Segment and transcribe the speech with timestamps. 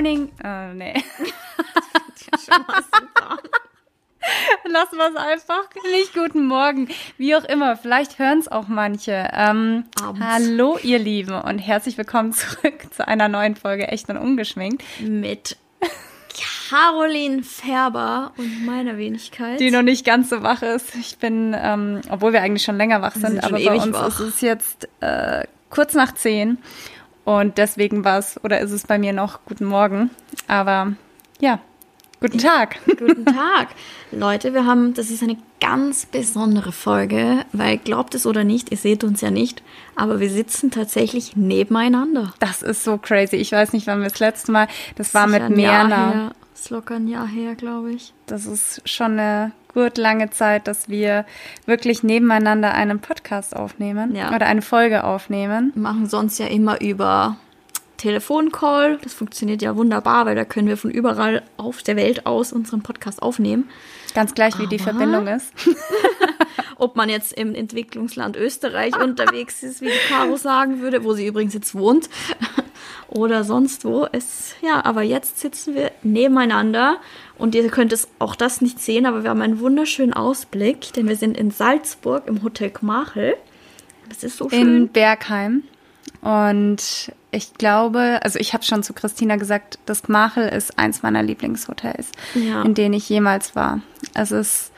[0.00, 0.30] morning.
[0.42, 0.94] Äh, nee.
[4.64, 5.64] Lassen wir es einfach.
[5.90, 6.88] Nicht guten Morgen.
[7.18, 7.76] Wie auch immer.
[7.76, 9.28] Vielleicht hören es auch manche.
[9.34, 9.84] Ähm,
[10.20, 14.82] hallo, ihr Lieben, und herzlich willkommen zurück zu einer neuen Folge Echt und Ungeschminkt.
[15.00, 15.58] Mit
[16.70, 19.60] Caroline Färber und meiner Wenigkeit.
[19.60, 20.94] Die noch nicht ganz so wach ist.
[20.94, 24.08] Ich bin, ähm, obwohl wir eigentlich schon länger wach sind, sind aber bei uns wach.
[24.08, 26.56] ist es jetzt äh, kurz nach zehn.
[27.30, 30.10] Und deswegen war es, oder ist es bei mir noch guten Morgen.
[30.48, 30.94] Aber
[31.38, 31.60] ja,
[32.20, 32.80] guten Tag.
[32.86, 33.68] Guten Tag.
[34.10, 38.76] Leute, wir haben, das ist eine ganz besondere Folge, weil glaubt es oder nicht, ihr
[38.76, 39.62] seht uns ja nicht,
[39.94, 42.34] aber wir sitzen tatsächlich nebeneinander.
[42.40, 43.36] Das ist so crazy.
[43.36, 44.66] Ich weiß nicht, wann wir das letzte Mal,
[44.96, 46.32] das war Sicher mit her.
[46.60, 48.12] Das ist locker ein Jahr her, glaube ich.
[48.26, 51.24] Das ist schon eine gut lange Zeit, dass wir
[51.64, 54.34] wirklich nebeneinander einen Podcast aufnehmen Ja.
[54.36, 55.70] oder eine Folge aufnehmen.
[55.74, 57.38] Wir machen sonst ja immer über
[57.96, 58.98] Telefoncall.
[59.02, 62.82] Das funktioniert ja wunderbar, weil da können wir von überall auf der Welt aus unseren
[62.82, 63.70] Podcast aufnehmen.
[64.14, 65.54] Ganz gleich, wie die Aber- Verbindung ist.
[66.76, 71.26] Ob man jetzt im Entwicklungsland Österreich unterwegs ist, wie die Caro sagen würde, wo sie
[71.26, 72.10] übrigens jetzt wohnt,
[73.10, 74.06] oder sonst wo.
[74.12, 76.98] Es, ja, aber jetzt sitzen wir nebeneinander
[77.38, 81.08] und ihr könnt es auch das nicht sehen, aber wir haben einen wunderschönen Ausblick, denn
[81.08, 83.34] wir sind in Salzburg im Hotel Gmachel.
[84.08, 84.88] Das ist so in schön.
[84.88, 85.62] Bergheim.
[86.22, 91.22] Und ich glaube, also ich habe schon zu Christina gesagt, das Gmachel ist eins meiner
[91.22, 92.62] Lieblingshotels, Ja.
[92.62, 93.80] in denen ich jemals war.
[94.14, 94.69] Es ist,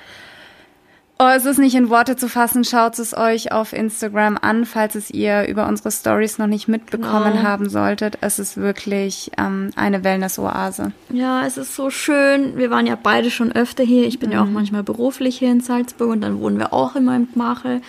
[1.22, 2.64] oh, es ist nicht in Worte zu fassen.
[2.64, 7.32] Schaut es euch auf Instagram an, falls es ihr über unsere Stories noch nicht mitbekommen
[7.34, 7.42] Genau.
[7.44, 8.18] haben solltet.
[8.20, 10.92] Es ist wirklich ähm, eine Wellness-Oase.
[11.10, 12.56] Ja, es ist so schön.
[12.56, 14.06] Wir waren ja beide schon öfter hier.
[14.06, 17.14] Ich bin ja auch manchmal beruflich hier in Salzburg und dann wohnen wir auch immer
[17.16, 17.80] im Gmachel.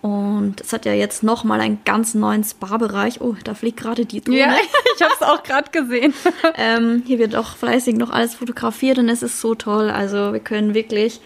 [0.00, 3.20] Und es hat ja jetzt nochmal einen ganz neuen Spa-Bereich.
[3.20, 4.54] Oh, da fliegt gerade die Drohne.
[4.96, 6.14] ich habe es auch gerade gesehen.
[6.60, 9.90] Ähm, hier wird auch fleißig noch alles fotografiert und es ist so toll.
[9.90, 11.20] Also wir können wirklich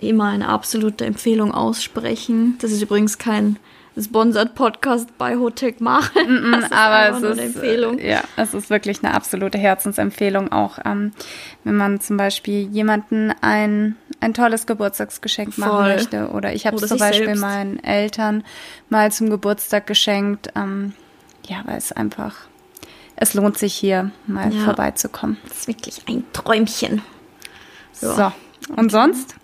[0.00, 2.56] immer eine absolute Empfehlung aussprechen.
[2.60, 3.56] Das ist übrigens kein
[4.00, 6.22] Sponsored Podcast bei Hotel Gmachel.
[6.52, 7.98] Das ist aber es ist, eine Empfehlung.
[7.98, 11.12] äh, ja, es ist wirklich eine absolute Herzensempfehlung, auch ähm,
[11.64, 15.94] wenn man zum Beispiel jemanden ein, ein tolles Geburtstagsgeschenk machen Voll.
[15.94, 16.28] möchte.
[16.30, 17.40] Oder ich habe zum Beispiel selbst.
[17.40, 18.44] meinen Eltern
[18.88, 20.48] mal zum Geburtstag geschenkt.
[20.54, 20.94] Ähm,
[21.46, 22.36] ja, weil es einfach,
[23.16, 24.64] es lohnt sich hier mal Ja.
[24.64, 25.36] vorbeizukommen.
[25.48, 27.02] Das ist wirklich ein Träumchen.
[28.00, 28.14] Ja.
[28.68, 29.34] So, und sonst?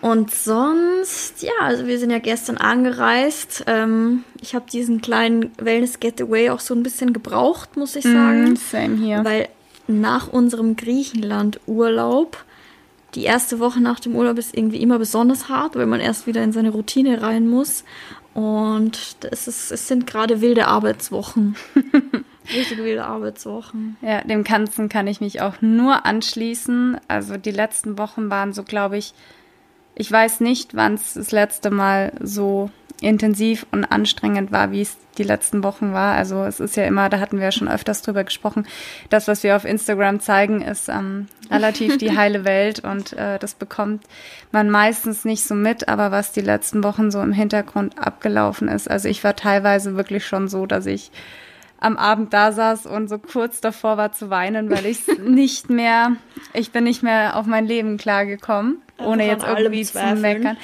[0.00, 3.64] Und sonst, ja, also wir sind ja gestern angereist.
[3.66, 8.52] Ähm, ich habe diesen kleinen Wellness-Getaway auch so ein bisschen gebraucht, muss ich sagen.
[8.52, 9.24] Mm, same hier.
[9.24, 9.48] Weil
[9.88, 12.42] nach unserem Griechenland-Urlaub,
[13.14, 16.42] die erste Woche nach dem Urlaub ist irgendwie immer besonders hart, weil man erst wieder
[16.42, 17.84] in seine Routine rein muss.
[18.32, 21.56] Und das ist, es sind gerade wilde Arbeitswochen.
[22.54, 23.96] Richtige wilde Arbeitswochen.
[24.00, 26.98] Ja, dem Ganzen kann ich mich auch nur anschließen.
[27.08, 29.14] Also die letzten Wochen waren so, glaube ich,
[30.00, 32.70] ich weiß nicht, wann es das letzte Mal so
[33.02, 36.14] intensiv und anstrengend war, wie es die letzten Wochen war.
[36.14, 38.66] Also es ist ja immer, da hatten wir ja schon öfters drüber gesprochen,
[39.10, 43.54] das, was wir auf Instagram zeigen, ist ähm, relativ die heile Welt und äh, das
[43.54, 44.04] bekommt
[44.52, 48.90] man meistens nicht so mit, aber was die letzten Wochen so im Hintergrund abgelaufen ist.
[48.90, 51.10] Also ich war teilweise wirklich schon so, dass ich
[51.78, 56.16] am Abend da saß und so kurz davor war zu weinen, weil ich nicht mehr,
[56.54, 60.56] ich bin nicht mehr auf mein Leben klargekommen, ohne jetzt irgendwie zu meckern.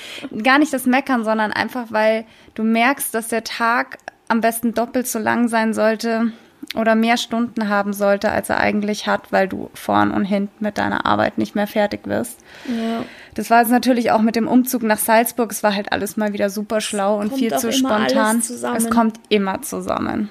[0.42, 2.24] Gar nicht das Meckern, sondern einfach, weil
[2.54, 3.98] du merkst, dass der Tag
[4.28, 6.32] am besten doppelt so lang sein sollte
[6.74, 10.78] oder mehr Stunden haben sollte, als er eigentlich hat, weil du vorn und hinten mit
[10.78, 12.40] deiner Arbeit nicht mehr fertig wirst.
[12.66, 13.04] Ja.
[13.34, 15.52] Das war jetzt natürlich auch mit dem Umzug nach Salzburg.
[15.52, 18.42] Es war halt alles mal wieder super schlau und viel zu spontan.
[18.42, 18.76] zusammen.
[18.76, 20.28] Es kommt immer zusammen.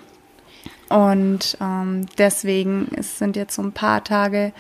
[0.90, 4.54] Und ähm, deswegen es sind jetzt so ein paar Tage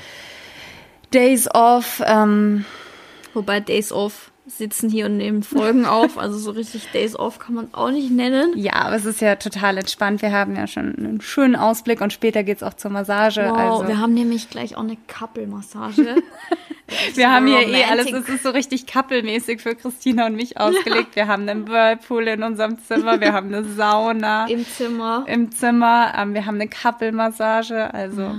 [1.13, 2.01] Days off.
[2.05, 2.65] Ähm,
[3.35, 6.17] Wobei Days Off sitzen hier und nehmen Folgen auf.
[6.17, 8.53] Also so richtig Days Off kann man auch nicht nennen.
[8.55, 10.21] ja, aber es ist ja total entspannt.
[10.21, 13.45] Wir haben ja schon einen schönen Ausblick und später geht's auch zur Massage.
[13.47, 16.15] Wow, also wir haben nämlich gleich auch eine Couple-Massage.
[17.15, 17.89] Wir haben hier eh Romantic.
[17.89, 21.15] alles, es ist so richtig kappelmäßig für Christina und mich ausgelegt.
[21.15, 25.25] Wir haben einen Whirlpool in unserem Zimmer, wir haben eine Sauna im Zimmer.
[25.27, 28.31] im Zimmer, ähm, wir haben eine Kappelmassage, also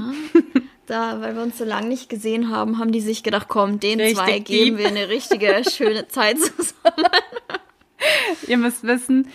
[0.87, 4.01] Da, weil wir uns so lange nicht gesehen haben, haben die sich gedacht, komm, den
[4.01, 4.79] Richtig zwei geben deep.
[4.79, 7.11] wir eine richtige schöne Zeit zusammen.
[8.47, 9.29] ihr müsst wissen,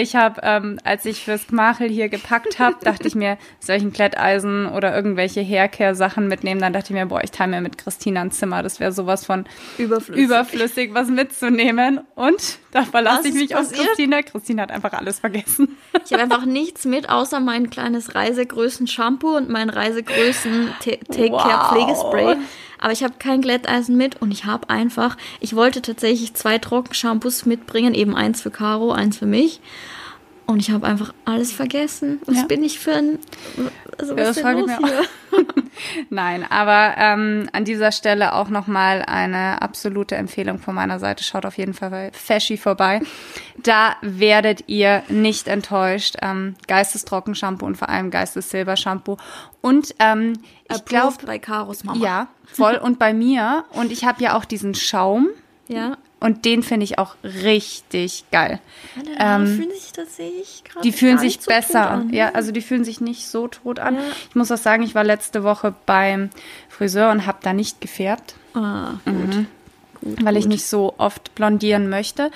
[0.00, 3.82] Ich habe, ähm, als ich fürs Gmachel hier gepackt habe, dachte ich mir, soll ich
[3.82, 6.60] ein Kletteisen oder irgendwelche Haircare-Sachen mitnehmen?
[6.60, 8.62] Dann dachte ich mir, boah, ich teile mir mit Christina ein Zimmer.
[8.62, 9.44] Das wäre sowas von
[9.76, 10.24] Überflüssig.
[10.24, 11.98] überflüssig, was mitzunehmen.
[12.14, 13.88] Und da verlasse ich mich auf passiert?
[13.88, 14.22] Christina.
[14.22, 15.76] Christina hat einfach alles vergessen.
[16.04, 22.36] Ich habe einfach nichts mit, außer mein kleines Reisegrößen-Shampoo und mein Reisegrößen-Take-Care-Pflegespray.
[22.78, 27.46] Aber ich habe kein Glätteisen mit und ich habe einfach, ich wollte tatsächlich zwei Trockenshampoos
[27.46, 29.60] mitbringen, eben eins für Caro, eins für mich.
[30.48, 32.20] Und ich habe einfach alles vergessen.
[32.24, 32.42] Was Ja.
[32.44, 33.18] bin ich für ein...
[33.98, 35.04] Also was das frage ich mir hier?
[36.10, 41.22] Nein, aber ähm, an dieser Stelle auch nochmal eine absolute Empfehlung von meiner Seite.
[41.22, 43.02] Schaut auf jeden Fall bei Feschi vorbei.
[43.62, 46.16] Da werdet ihr nicht enttäuscht.
[46.22, 49.18] Ähm, Geistestrocken-Shampoo und vor allem Geistessilber-Shampoo.
[49.60, 50.32] Und ähm,
[50.72, 52.02] ich glaube, bei Karos Mama.
[52.02, 52.76] ja, voll.
[52.76, 53.64] Und bei mir.
[53.72, 55.28] Und ich habe ja auch diesen Schaum.
[55.68, 55.98] Ja.
[56.20, 58.58] Und den finde ich auch richtig geil.
[58.96, 59.10] Meine
[59.46, 62.12] Ähm, fühlen sich tatsächlich Die fühlen sich so besser an.
[62.12, 63.94] Ja, also die fühlen sich nicht so tot an.
[63.94, 64.00] Ja.
[64.28, 66.30] Ich muss auch sagen, ich war letzte Woche beim
[66.68, 69.14] Friseur und habe da nicht gefärbt, Ah, gut.
[69.36, 69.46] gut
[70.24, 70.52] weil ich gut.
[70.52, 72.30] nicht so oft blondieren möchte.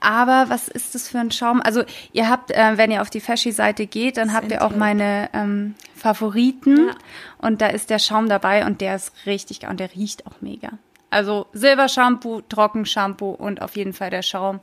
[0.00, 1.60] Aber was ist das für ein Schaum?
[1.60, 1.82] Also
[2.12, 5.74] ihr habt, äh, wenn ihr auf die Feschi-Seite geht, dann habt ihr auch meine ähm,
[5.96, 6.94] Favoriten Ja.
[7.38, 10.40] und da ist der Schaum dabei und der ist richtig geil und der riecht auch
[10.40, 10.70] mega.
[11.10, 14.60] Also Silbershampoo, Trockenshampoo und auf jeden Fall der Schaum.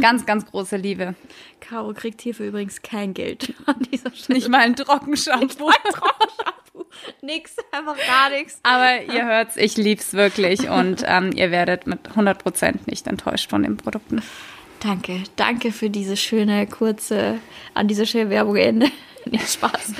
[0.00, 1.14] Ganz, ganz große Liebe.
[1.60, 4.38] Caro kriegt hierfür übrigens kein Geld an dieser Stelle.
[4.38, 5.70] Nicht mal ein Trockenshampoo.
[5.90, 6.86] Trockenshampoo.
[7.22, 8.60] Nix, einfach gar nichts.
[8.62, 13.62] Aber ihr hört's, ich lieb's wirklich und ähm, ihr werdet mit 100% nicht enttäuscht von
[13.62, 14.22] den Produkten.
[14.80, 17.38] Danke, danke für diese schöne, kurze,
[17.74, 18.86] an dieser schöne Werbung Ende.
[19.30, 19.92] Nee, Spaß.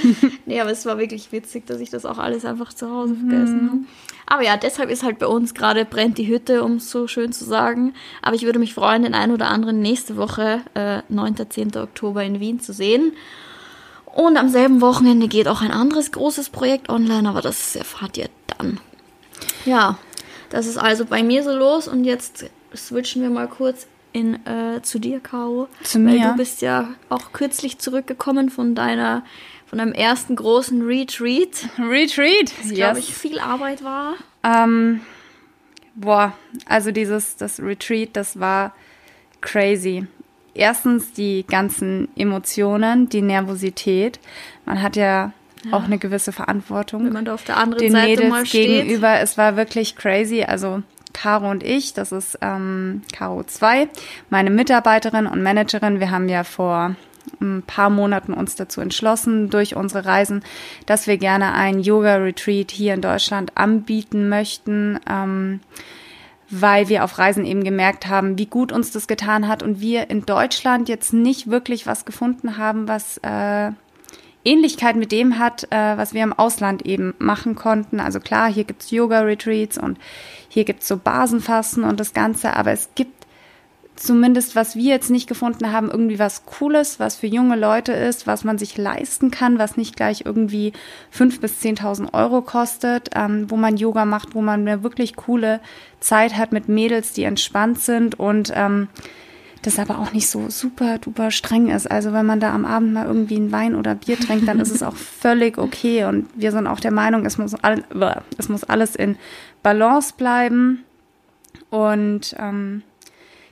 [0.47, 3.69] nee, aber es war wirklich witzig, dass ich das auch alles einfach zu Hause vergessen
[3.69, 3.81] habe.
[4.25, 7.33] Aber ja, deshalb ist halt bei uns gerade brennt die Hütte, um es so schön
[7.33, 7.93] zu sagen.
[8.23, 11.37] Aber ich würde mich freuen, den einen oder anderen nächste Woche, äh, 9.
[11.51, 11.77] 10.
[11.77, 13.13] Oktober in Wien zu sehen.
[14.07, 18.31] Und am selben Wochenende geht auch ein anderes großes Projekt online, aber das erfahrt ihr
[18.57, 18.81] dann.
[19.67, 19.99] Ja,
[20.49, 24.81] das ist also bei mir so los und jetzt switchen wir mal kurz in, äh,
[24.83, 25.69] zu dir, Caro.
[25.83, 26.31] Zu Weil mir?
[26.31, 29.25] du bist ja auch kürzlich zurückgekommen von deiner,
[29.67, 32.53] von deinem ersten großen Retreat, Retreat.
[32.63, 34.15] das glaube ich viel Arbeit war.
[34.43, 35.01] Ähm,
[35.95, 36.33] boah,
[36.67, 38.75] also dieses, das Retreat, das war
[39.41, 40.07] crazy.
[40.55, 44.19] Erstens die ganzen Emotionen, die Nervosität.
[44.65, 45.33] Man hat ja,
[45.71, 47.05] auch eine gewisse Verantwortung.
[47.05, 48.67] Wenn man da auf der anderen den Seite Mädels mal steht.
[48.67, 49.21] gegenüber.
[49.21, 50.43] Es war wirklich crazy.
[50.43, 50.83] Also
[51.19, 53.89] Caro und ich, das ist ähm, Caro 2,
[54.31, 55.99] meine Mitarbeiterin und Managerin.
[55.99, 56.95] Wir haben ja vor
[57.41, 60.45] ein paar Monaten uns dazu entschlossen, durch unsere Reisen,
[60.87, 65.01] dass wir gerne ein Yoga-Retreat hier in Deutschland anbieten möchten.
[65.11, 65.61] Ähm,
[66.51, 70.09] weil wir auf Reisen eben gemerkt haben, wie gut uns das getan hat und wir
[70.09, 73.73] in Deutschland jetzt nicht wirklich was gefunden haben, was äh,
[74.49, 78.01] Ähnlichkeit mit dem hat, äh, was wir im Ausland eben machen konnten.
[78.01, 79.99] Also klar, hier gibt's Yoga-Retreats und
[80.49, 83.19] hier gibt's so Basenfasten und das Ganze, aber es gibt
[83.99, 88.27] zumindest, was wir jetzt nicht gefunden haben, irgendwie was Cooles, was für junge Leute ist,
[88.27, 90.73] was man sich leisten kann, was nicht gleich irgendwie
[91.15, 95.61] 5.000 bis 10.000 Euro kostet, ähm, wo man Yoga macht, wo man eine wirklich coole
[96.01, 98.89] Zeit hat mit Mädels, die entspannt sind und ähm,
[99.63, 101.91] das aber auch nicht so super duper streng ist.
[101.91, 104.71] Also wenn man da am Abend mal irgendwie einen Wein oder Bier trinkt, dann ist
[104.71, 106.05] es auch völlig okay.
[106.05, 107.85] Und wir sind auch der Meinung, es muss, all,
[108.37, 109.17] es muss alles in
[109.63, 110.85] Balance bleiben.
[111.71, 112.83] Und ähm,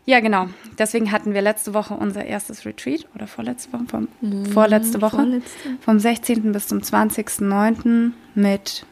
[0.05, 0.49] ja, genau.
[0.79, 4.09] Deswegen hatten wir letzte Woche unser erstes Retreat oder vorletzte Woche, vom,
[4.53, 5.69] vorletzte Woche, vorletzte.
[5.81, 6.53] vom 16.
[6.53, 8.13] bis zum 20.09.
[8.37, 8.87] mit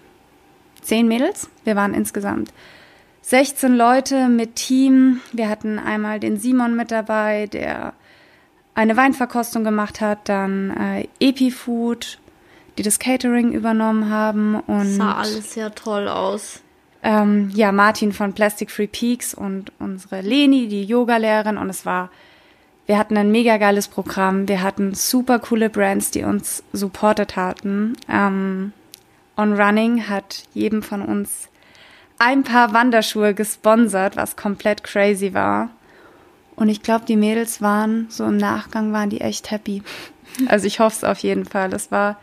[0.83, 1.49] zehn Mädels.
[1.63, 2.53] Wir waren insgesamt
[3.27, 5.21] 16 Leute mit Team.
[5.33, 7.95] Wir hatten einmal den Simon mit dabei, der
[8.75, 12.19] eine Weinverkostung gemacht hat, dann äh, Epifood,
[12.77, 16.61] die das Catering übernommen haben und Sah alles sehr toll aus.
[17.03, 21.57] ähm, ja, Martin von Plastic Free Peaks und unsere Leni, die Yogalehrerin.
[21.57, 22.11] Und es war,
[22.85, 24.49] wir hatten ein mega geiles Programm.
[24.49, 27.95] Wir hatten super coole Brands, die uns supportet hatten.
[28.07, 28.75] Ähm,
[29.39, 31.49] On Running hat jedem von uns
[32.19, 35.71] ein paar Wanderschuhe gesponsert, was komplett crazy war.
[36.57, 39.83] Und ich glaube, die Mädels waren so im Nachgang waren die echt happy.
[40.49, 41.73] Also ich hoffe es auf jeden Fall.
[41.73, 42.19] Es war,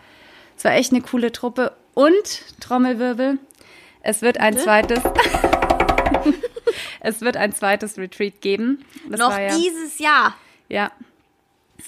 [0.58, 1.72] es war echt eine coole Truppe.
[1.94, 3.40] Und Trommelwirbel,
[4.02, 5.00] es wird ein zweites.
[7.00, 8.84] es wird ein zweites Retreat geben.
[9.08, 10.36] Das Noch ja, dieses Jahr.
[10.68, 10.92] ja,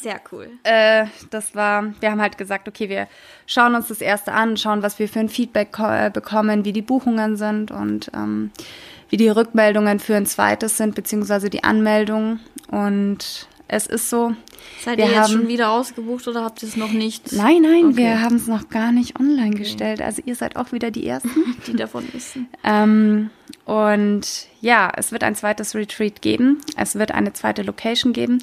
[0.01, 0.49] Sehr cool.
[0.63, 3.07] äh, das war, wir haben halt gesagt, okay, wir
[3.45, 6.81] schauen uns das erste an, schauen, was wir für ein Feedback äh, bekommen, wie die
[6.81, 8.51] Buchungen sind und ähm,
[9.09, 12.39] wie die Rückmeldungen für ein zweites sind, beziehungsweise die Anmeldung.
[12.69, 14.33] Und es ist so.
[14.83, 17.31] Seid wir ihr jetzt haben- schon wieder ausgebucht oder habt ihr es noch nicht?
[17.31, 17.97] Nein, nein, Okay.
[17.97, 20.01] wir haben es noch gar nicht online gestellt.
[20.01, 21.29] Also ihr seid auch wieder die Ersten.
[21.67, 22.47] die davon wissen.
[22.63, 23.29] ähm,
[23.65, 26.61] und ja, es wird ein zweites Retreat geben.
[26.75, 28.41] Es wird eine zweite Location geben.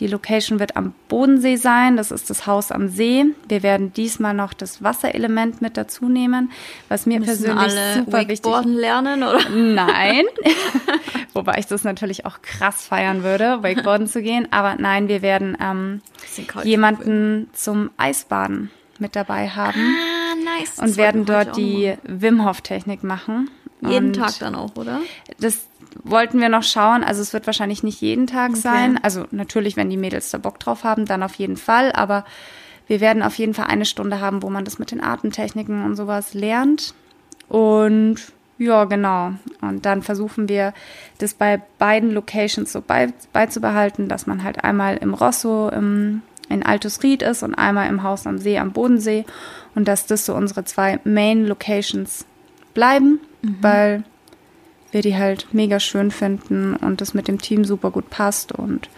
[0.00, 1.98] Die Location wird am Bodensee sein.
[1.98, 3.26] Das ist das Haus am See.
[3.48, 6.50] Wir werden diesmal noch das Wasserelement mit dazu nehmen,
[6.88, 8.44] was mir Müssen persönlich alle super wichtig ist.
[8.44, 9.48] Wakeboarden lernen oder?
[9.50, 10.24] Nein.
[11.34, 14.48] Wobei ich das natürlich auch krass feiern würde, Wakeboarden zu gehen.
[14.52, 16.00] Aber nein, wir werden ähm,
[16.64, 19.96] jemanden zum Eisbaden mit dabei haben
[20.32, 20.78] Ah, nice.
[20.78, 23.50] Und werden dort die Wim Hof Technik machen.
[23.88, 25.00] Jeden und Tag dann auch, oder?
[25.40, 25.66] Das
[26.02, 27.04] wollten wir noch schauen.
[27.04, 28.98] Also es wird wahrscheinlich nicht jeden Tag sein.
[29.02, 31.92] Also natürlich, wenn die Mädels da Bock drauf haben, dann auf jeden Fall.
[31.92, 32.24] Aber
[32.86, 35.96] wir werden auf jeden Fall eine Stunde haben, wo man das mit den Atemtechniken und
[35.96, 36.94] sowas lernt.
[37.48, 38.16] Und
[38.58, 39.32] ja, genau.
[39.60, 40.72] Und dann versuchen wir,
[41.18, 46.62] das bei beiden Locations so bei, beizubehalten, dass man halt einmal im Rosso im, in
[46.62, 49.24] Altus Ried ist und einmal im Haus am See am Bodensee.
[49.74, 52.24] Und dass das so unsere zwei Main Locations
[52.74, 54.04] bleiben, weil
[54.90, 58.52] wir die halt mega schön finden und das mit dem Team super gut passt.
[58.52, 58.88] Und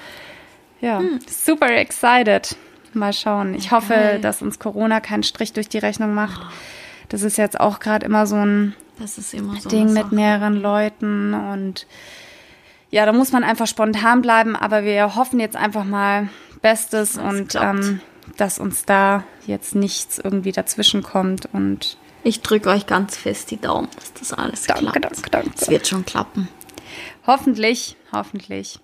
[0.81, 2.57] ja, super excited.
[2.93, 3.55] Mal schauen.
[3.55, 4.21] Ich hoffe, Geil.
[4.21, 6.41] dass uns Corona keinen Strich durch die Rechnung macht.
[7.09, 9.69] Das ist jetzt auch gerade immer so ein Das immer so.
[9.69, 11.87] Ding mit mehreren Leuten und
[12.91, 16.29] ja, da muss man einfach spontan bleiben, aber wir hoffen jetzt einfach mal
[16.63, 18.01] Bestes Dass es und ähm,
[18.37, 23.61] dass uns da jetzt nichts irgendwie dazwischen kommt und Ich drücke euch ganz fest die
[23.61, 25.05] Daumen, dass das alles Danke, klappt.
[25.05, 25.51] danke, danke.
[25.61, 26.49] Es wird schon klappen.
[27.27, 28.79] hoffentlich, hoffentlich.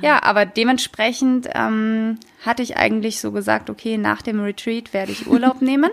[0.00, 5.26] Ja, aber dementsprechend ähm, hatte ich eigentlich so gesagt, okay, nach dem Retreat werde ich
[5.26, 5.90] Urlaub nehmen.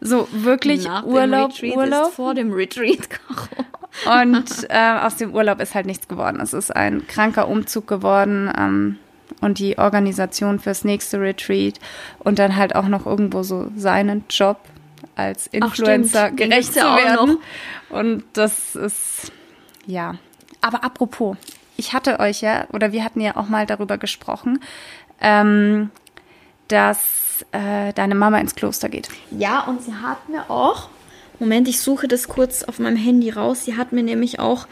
[0.00, 2.08] So wirklich Nach dem Urlaub, Retreat Urlaub.
[2.08, 4.20] Ist vor dem Retreat, Caro.
[4.22, 6.40] Und äh, aus dem Urlaub ist halt nichts geworden.
[6.40, 8.98] Es ist ein kranker Umzug geworden ähm,
[9.40, 11.80] und die Organisation fürs nächste Retreat
[12.20, 14.58] und dann halt auch noch irgendwo so seinen Job
[15.14, 16.28] als Influencer.
[16.28, 17.38] Den gerecht zu werden.
[17.88, 19.32] Und das ist,
[19.86, 20.16] ja.
[20.60, 21.36] Aber apropos,
[21.76, 24.60] ich hatte euch ja, oder wir hatten ja auch mal darüber gesprochen,
[25.20, 25.90] ähm,
[26.68, 29.08] dass äh, deine Mama ins Kloster geht.
[29.30, 30.88] Ja, und sie hat mir auch,
[31.38, 33.64] Moment, ich suche das kurz auf meinem Handy raus.
[33.64, 34.66] Sie hat mir nämlich auch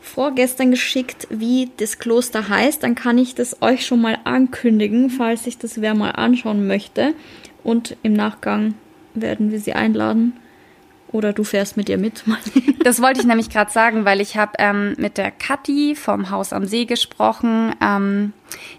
[0.00, 2.82] vorgestern geschickt, wie das Kloster heißt.
[2.82, 7.14] Dann kann ich das euch schon mal ankündigen, falls sich das wer mal anschauen möchte.
[7.62, 8.74] Und im Nachgang
[9.22, 10.34] werden wir sie einladen.
[11.10, 12.24] Oder du fährst mit ihr mit.
[12.84, 16.52] Das wollte ich nämlich gerade sagen, weil ich habe ähm, mit der Kathi vom Haus
[16.52, 17.74] am See gesprochen.
[17.82, 18.32] Ähm,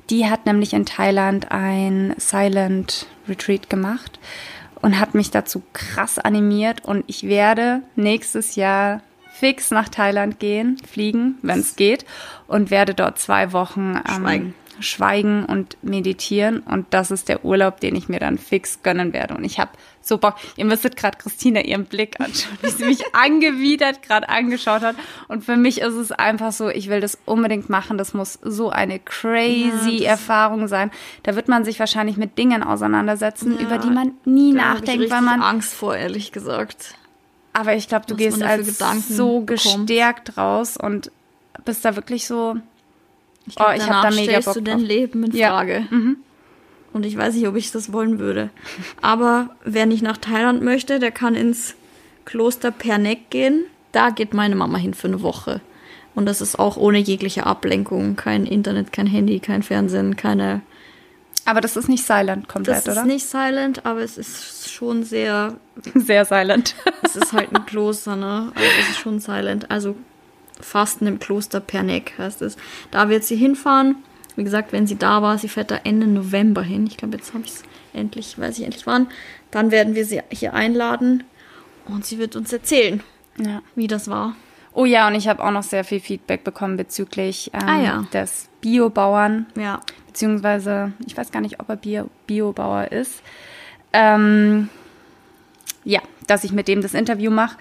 [0.09, 4.17] die hat nämlich in Thailand ein Silent Retreat gemacht
[4.81, 6.83] und hat mich dazu krass animiert.
[6.85, 12.05] Und ich werde nächstes Jahr fix nach Thailand gehen, fliegen, wenn es geht,
[12.47, 15.45] und werde dort zwei Wochen ähm, Schweigen.
[15.45, 16.59] und meditieren.
[16.59, 19.35] Und das ist der Urlaub, den ich mir dann fix gönnen werde.
[19.35, 19.71] Und ich habe
[20.01, 20.35] so Bock.
[20.55, 24.95] Ihr müsstet gerade Christina ihren Blick anschauen, wie sie mich angewidert gerade angeschaut hat.
[25.27, 27.97] Und für mich ist es einfach so, ich will das unbedingt machen.
[27.97, 30.91] Das muss so eine crazy Erfahrung sein.
[31.23, 35.21] Da wird man sich wahrscheinlich mit Dingen auseinandersetzen, Ja, über die man nie nachdenkt, weil
[35.21, 36.95] man Angst vor, ehrlich gesagt.
[37.53, 39.87] aber ich glaube, du gehst als Gedanken so bekommt.
[39.87, 41.11] gestärkt raus und
[41.65, 42.55] bist da wirklich so.
[43.47, 44.79] Ich glaub, Oh, ich danach da mega stellst Bock du dein.
[44.79, 45.49] Leben in Ja.
[45.49, 45.87] Frage.
[46.93, 48.49] Und ich weiß nicht, ob ich das wollen würde.
[49.01, 51.75] Aber wer nicht nach Thailand möchte, der kann ins
[52.25, 53.63] Kloster Pernek gehen.
[53.91, 55.61] Da geht meine Mama hin für eine Woche.
[56.15, 58.15] Und das ist auch ohne jegliche Ablenkung.
[58.15, 60.61] Kein Internet, kein Handy, kein Fernsehen, keine.
[61.45, 63.05] Aber das ist nicht silent komplett, Das ist oder?
[63.05, 65.55] nicht silent, aber es ist schon sehr.
[65.95, 66.75] Sehr silent.
[67.01, 68.51] Es ist halt ein Kloster, ne?
[68.53, 69.71] Also es ist schon silent.
[69.71, 69.95] Also
[70.59, 72.57] Fasten im Kloster Pernek heißt es.
[72.91, 73.95] Da wird sie hinfahren.
[74.35, 76.87] Wie gesagt, wenn sie da war, sie fährt da Ende November hin.
[76.87, 77.63] Ich glaube, jetzt habe ich es
[77.93, 79.07] endlich, weiß ich endlich wann.
[79.51, 81.23] Dann werden wir sie hier einladen
[81.87, 83.01] und sie wird uns erzählen,
[83.37, 83.61] Ja.
[83.75, 84.35] wie das war.
[84.73, 88.05] Oh ja, und ich habe auch noch sehr viel Feedback bekommen bezüglich ähm, Ah ja.
[88.13, 89.81] des Biobauern, Ja.
[90.07, 93.21] beziehungsweise ich weiß gar nicht, ob er Bio Biobauer ist.
[93.91, 94.69] Ähm,
[95.83, 97.57] ja, dass ich mit dem das Interview mache.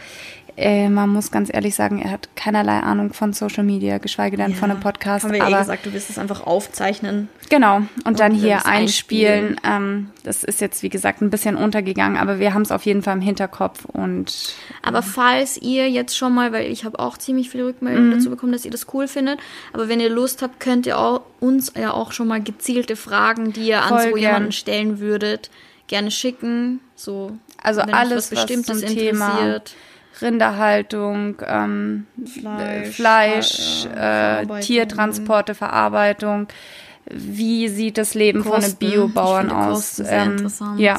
[0.61, 4.55] Äh, man muss ganz ehrlich sagen, er hat keinerlei Ahnung von Social Media, geschweige denn
[4.55, 5.25] von einem Podcast.
[5.25, 7.29] Haben wir aber eh gesagt, du wirst es einfach aufzeichnen.
[7.49, 9.61] Genau, und dann wir hier das einspielen.
[9.63, 13.03] Ähm, das ist jetzt, wie gesagt, ein bisschen untergegangen, aber wir haben es auf jeden
[13.03, 17.51] Fall im Hinterkopf und Aber falls ihr jetzt schon mal, weil ich habe auch ziemlich
[17.51, 19.39] viele Rückmeldungen dazu bekommen, dass ihr das cool findet,
[19.73, 23.53] aber wenn ihr Lust habt, könnt ihr auch, uns ja auch schon mal gezielte Fragen,
[23.53, 24.19] die ihr an Voll so gern.
[24.19, 25.51] jemanden stellen würdet,
[25.87, 26.81] gerne schicken.
[26.97, 29.77] So, Also alles, was Bestimmtes zum Thema interessiert.
[30.21, 34.61] Rinderhaltung, ähm, Fleisch, Fleisch, äh, Verarbeitung.
[34.61, 36.49] Tiertransporte, Verarbeitung,
[37.07, 38.53] wie sieht das Leben Kosten.
[38.53, 39.97] von einem Biobauern aus?
[39.97, 40.81] Sehr ähm, interessant.
[40.81, 40.99] Ja,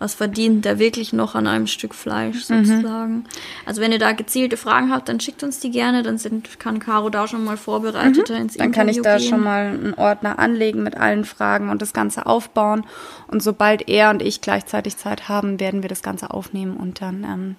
[0.00, 2.64] was verdient der wirklich noch an einem Stück Fleisch mhm.
[2.64, 3.12] sozusagen.
[3.12, 3.24] Mhm.
[3.66, 6.78] Also wenn ihr da gezielte Fragen habt, dann schickt uns die gerne, dann sind, kann
[6.80, 8.40] Caro da schon mal vorbereiteter mhm.
[8.40, 9.28] ins Dann kann ich da gehen.
[9.28, 12.86] schon mal einen Ordner anlegen mit allen Fragen und das Ganze aufbauen.
[13.28, 17.22] Und sobald er und ich gleichzeitig Zeit haben, werden wir das Ganze aufnehmen und dann
[17.22, 17.56] ähm,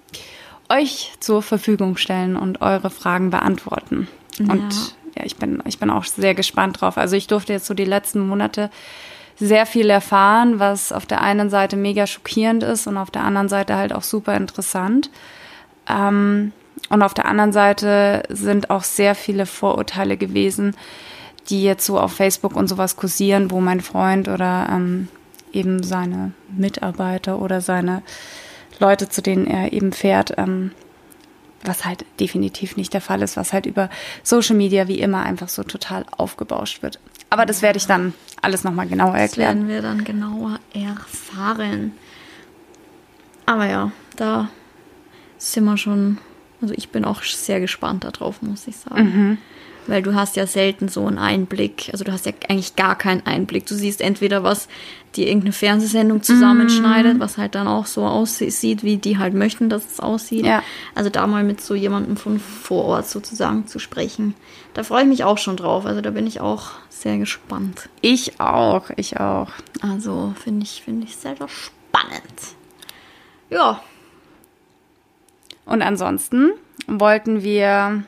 [0.72, 4.08] euch zur Verfügung stellen und eure Fragen beantworten.
[4.40, 4.54] Ja.
[4.54, 6.98] Und ja, ich bin, ich bin auch sehr gespannt drauf.
[6.98, 8.70] Also ich durfte jetzt so die letzten Monate
[9.38, 13.50] sehr viel erfahren, was auf der einen Seite mega schockierend ist und auf der anderen
[13.50, 15.10] Seite halt auch super interessant.
[15.90, 16.54] Ähm,
[16.90, 20.76] und auf der anderen Seite sind auch sehr viele Vorurteile gewesen,
[21.50, 25.08] die jetzt so auf Facebook und sowas kursieren, wo mein Freund oder ähm,
[25.54, 28.04] eben seine Mitarbeiter oder seine
[28.82, 30.72] Leute, zu denen er eben fährt, ähm,
[31.64, 33.90] was halt definitiv nicht der Fall ist, was halt über
[34.24, 37.00] Social Media wie immer einfach so total aufgebauscht wird.
[37.30, 39.60] Aber das werde ich dann alles nochmal genauer erklären.
[39.60, 41.94] Das werden wir dann genauer erfahren.
[43.46, 44.50] Aber ja, da
[45.38, 46.18] sind wir schon,
[46.62, 49.04] also ich bin auch sehr gespannt darauf, muss ich sagen.
[49.04, 49.38] Mhm.
[49.88, 53.26] Weil du hast ja selten so einen Einblick, also du hast ja eigentlich gar keinen
[53.26, 53.66] Einblick.
[53.66, 54.68] Du siehst entweder was,
[55.16, 57.20] die irgendeine Fernsehsendung zusammenschneidet, mm.
[57.20, 60.46] was halt dann auch so aussieht, wie die halt möchten, dass es aussieht.
[60.46, 60.64] Ja.
[60.96, 64.36] Also da mal mit so jemandem von vor Ort sozusagen zu sprechen.
[64.74, 65.86] Da freue ich mich auch schon drauf.
[65.86, 67.90] Also da bin ich auch sehr gespannt.
[68.02, 69.50] Ich auch, ich auch.
[69.82, 72.56] Also finde ich, finde ich sehr spannend.
[73.50, 73.82] Ja.
[75.66, 76.52] Und ansonsten
[76.88, 78.04] wollten wir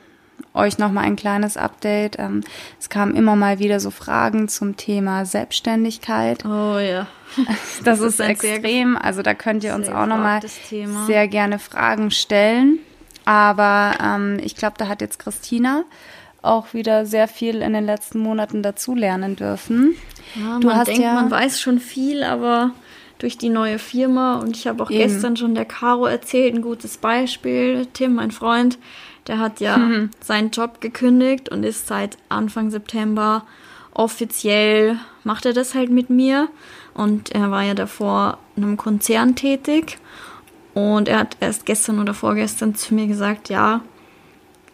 [0.54, 2.18] euch noch mal ein kleines Update.
[2.18, 2.42] Ähm,
[2.80, 6.44] es kamen immer mal wieder so Fragen zum Thema Selbstständigkeit.
[6.44, 7.06] Oh ja.
[7.82, 8.96] Das, das ist, extrem.
[8.96, 10.40] Also da könnt ihr uns auch noch mal
[11.06, 12.78] sehr gerne Fragen stellen.
[13.24, 15.82] Aber ähm, ich glaube, da hat jetzt Christina
[16.42, 19.96] auch wieder sehr viel in den letzten Monaten dazulernen dürfen.
[20.36, 22.70] Ja, du man hast denkt, ja man weiß schon viel, aber
[23.18, 25.00] durch die neue Firma und ich habe auch eben.
[25.00, 27.86] gestern schon der Caro erzählt, ein gutes Beispiel.
[27.94, 28.78] Tim, mein Freund,
[29.26, 30.10] der hat ja mhm.
[30.20, 33.44] seinen Job gekündigt und ist seit Anfang September
[33.92, 36.48] offiziell, macht er das halt mit mir.
[36.92, 39.98] Und er war ja davor in einem Konzern tätig.
[40.74, 43.80] Und er hat erst gestern oder vorgestern zu mir gesagt, ja,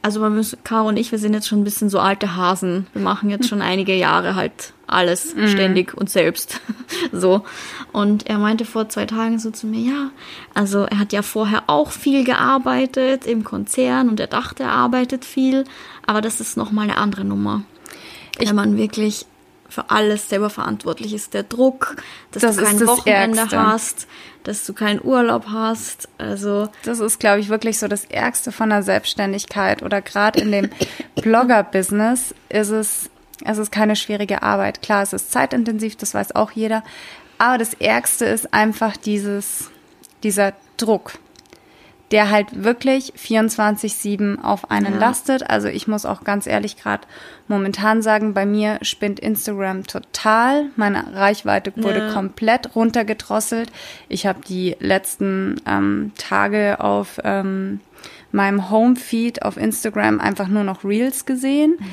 [0.02, 2.86] also wir müssen, Caro und ich, wir sind jetzt schon ein bisschen so alte Hasen.
[2.94, 5.48] Wir machen jetzt schon einige Jahre halt alles mhm.
[5.48, 6.60] ständig und selbst.
[7.12, 7.44] so.
[7.92, 10.10] Und er meinte vor zwei Tagen so zu mir, ja,
[10.54, 15.24] also er hat ja vorher auch viel gearbeitet im Konzern und er dachte, er arbeitet
[15.24, 15.64] viel,
[16.06, 17.62] aber das ist nochmal eine andere Nummer.
[18.38, 19.26] Ich, Wenn man wirklich
[19.70, 21.32] für alles selber verantwortlich ist.
[21.34, 21.96] Der Druck,
[22.32, 23.66] dass das du kein Wochenende Ärgste.
[23.66, 24.06] hast,
[24.44, 26.08] dass du keinen Urlaub hast.
[26.18, 30.52] Also das ist, glaube ich, wirklich so das Ärgste von der Selbstständigkeit oder gerade in
[30.52, 30.70] dem
[31.16, 33.10] Blogger-Business ist es,
[33.44, 34.82] es ist keine schwierige Arbeit.
[34.82, 36.82] Klar, es ist zeitintensiv, das weiß auch jeder.
[37.38, 39.70] Aber das Ärgste ist einfach dieses,
[40.22, 41.12] dieser Druck
[42.10, 44.98] der halt wirklich 24-7 auf einen ja.
[44.98, 45.48] lastet.
[45.48, 47.06] Also ich muss auch ganz ehrlich gerade
[47.46, 50.66] momentan sagen, bei mir spinnt Instagram total.
[50.76, 52.12] Meine Reichweite wurde ja.
[52.12, 53.70] komplett runtergedrosselt.
[54.08, 57.80] Ich habe die letzten ähm, Tage auf ähm,
[58.32, 61.76] meinem Homefeed auf Instagram einfach nur noch Reels gesehen.
[61.78, 61.86] Mhm.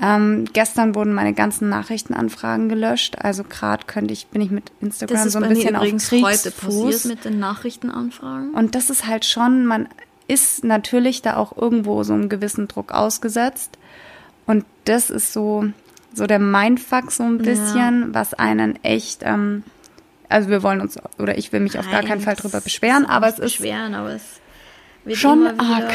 [0.00, 3.16] Ähm, gestern wurden meine ganzen Nachrichtenanfragen gelöscht.
[3.20, 7.06] Also gerade könnte ich, bin ich mit Instagram so ein bisschen auf Kriegsfuß.
[7.06, 8.52] mit den Nachrichtenanfragen.
[8.52, 9.88] Und das ist halt schon, man
[10.28, 13.78] ist natürlich da auch irgendwo so einem gewissen Druck ausgesetzt.
[14.46, 15.64] Und das ist so,
[16.14, 18.14] so der Mindfuck so ein bisschen, ja.
[18.14, 19.64] was einen echt, ähm,
[20.28, 23.04] also wir wollen uns, oder ich will mich Nein, auf gar keinen Fall drüber beschweren,
[23.04, 23.58] aber es ist.
[23.58, 24.22] Beschweren, aber es
[25.04, 25.92] wird schon arg.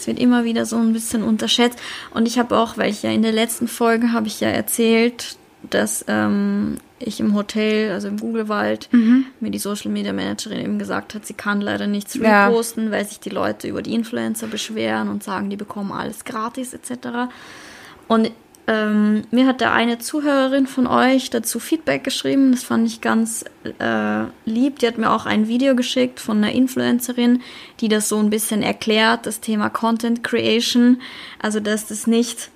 [0.00, 1.78] Es wird immer wieder so ein bisschen unterschätzt.
[2.12, 5.36] Und ich habe auch, weil ich ja in der letzten Folge habe ich ja erzählt,
[5.68, 9.26] dass ähm, ich im Hotel, also im Google-Wald, mhm.
[9.40, 12.90] mir die Social Media Managerin eben gesagt hat, sie kann leider nichts reposten, ja.
[12.90, 17.30] weil sich die Leute über die Influencer beschweren und sagen, die bekommen alles gratis etc.
[18.08, 18.30] Und
[18.70, 22.52] ähm, mir hat da eine Zuhörerin von euch dazu Feedback geschrieben.
[22.52, 23.44] Das fand ich ganz
[23.80, 24.78] äh, lieb.
[24.78, 27.42] Die hat mir auch ein Video geschickt von einer Influencerin,
[27.80, 31.00] die das so ein bisschen erklärt, das Thema Content Creation.
[31.40, 32.50] Also, dass das nicht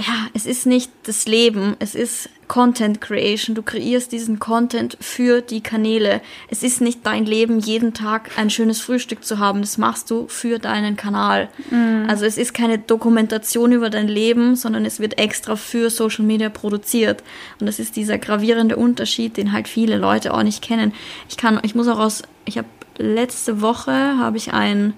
[0.00, 3.54] ja, es ist nicht das Leben, es ist Content Creation.
[3.54, 6.20] Du kreierst diesen Content für die Kanäle.
[6.48, 9.60] Es ist nicht dein Leben, jeden Tag ein schönes Frühstück zu haben.
[9.60, 11.48] Das machst du für deinen Kanal.
[11.70, 12.06] Mhm.
[12.08, 16.48] Also es ist keine Dokumentation über dein Leben, sondern es wird extra für Social Media
[16.48, 17.22] produziert.
[17.60, 20.92] Und das ist dieser gravierende Unterschied, den halt viele Leute auch nicht kennen.
[21.28, 24.94] Ich kann, ich muss auch aus, ich habe letzte Woche habe ich ein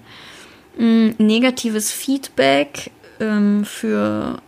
[0.77, 4.41] mh, mm, negatives Feedback ähm, für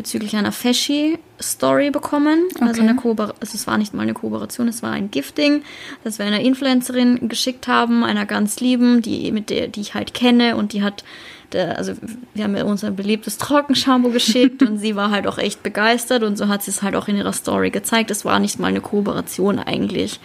[0.00, 2.48] bezüglich einer Feschi-Story bekommen.
[2.62, 5.62] Also eine Kooperation, also es war nicht mal eine Kooperation, es war ein Gifting,
[6.04, 10.14] das wir einer Influencerin geschickt haben, einer ganz lieben, die mit der, die ich halt
[10.14, 11.04] kenne und die hat
[11.52, 11.92] der, also
[12.32, 16.38] wir haben ihr unser beliebtes Trockenshampoo geschickt und sie war halt auch echt begeistert und
[16.38, 18.10] so hat sie es halt auch in ihrer Story gezeigt.
[18.10, 20.18] Es war nicht mal eine Kooperation eigentlich.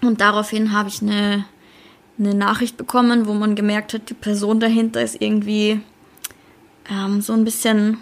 [0.00, 1.44] Und daraufhin habe ich eine,
[2.18, 5.80] eine Nachricht bekommen, wo man gemerkt hat, die Person dahinter ist irgendwie
[6.90, 7.98] ähm, so ein bisschen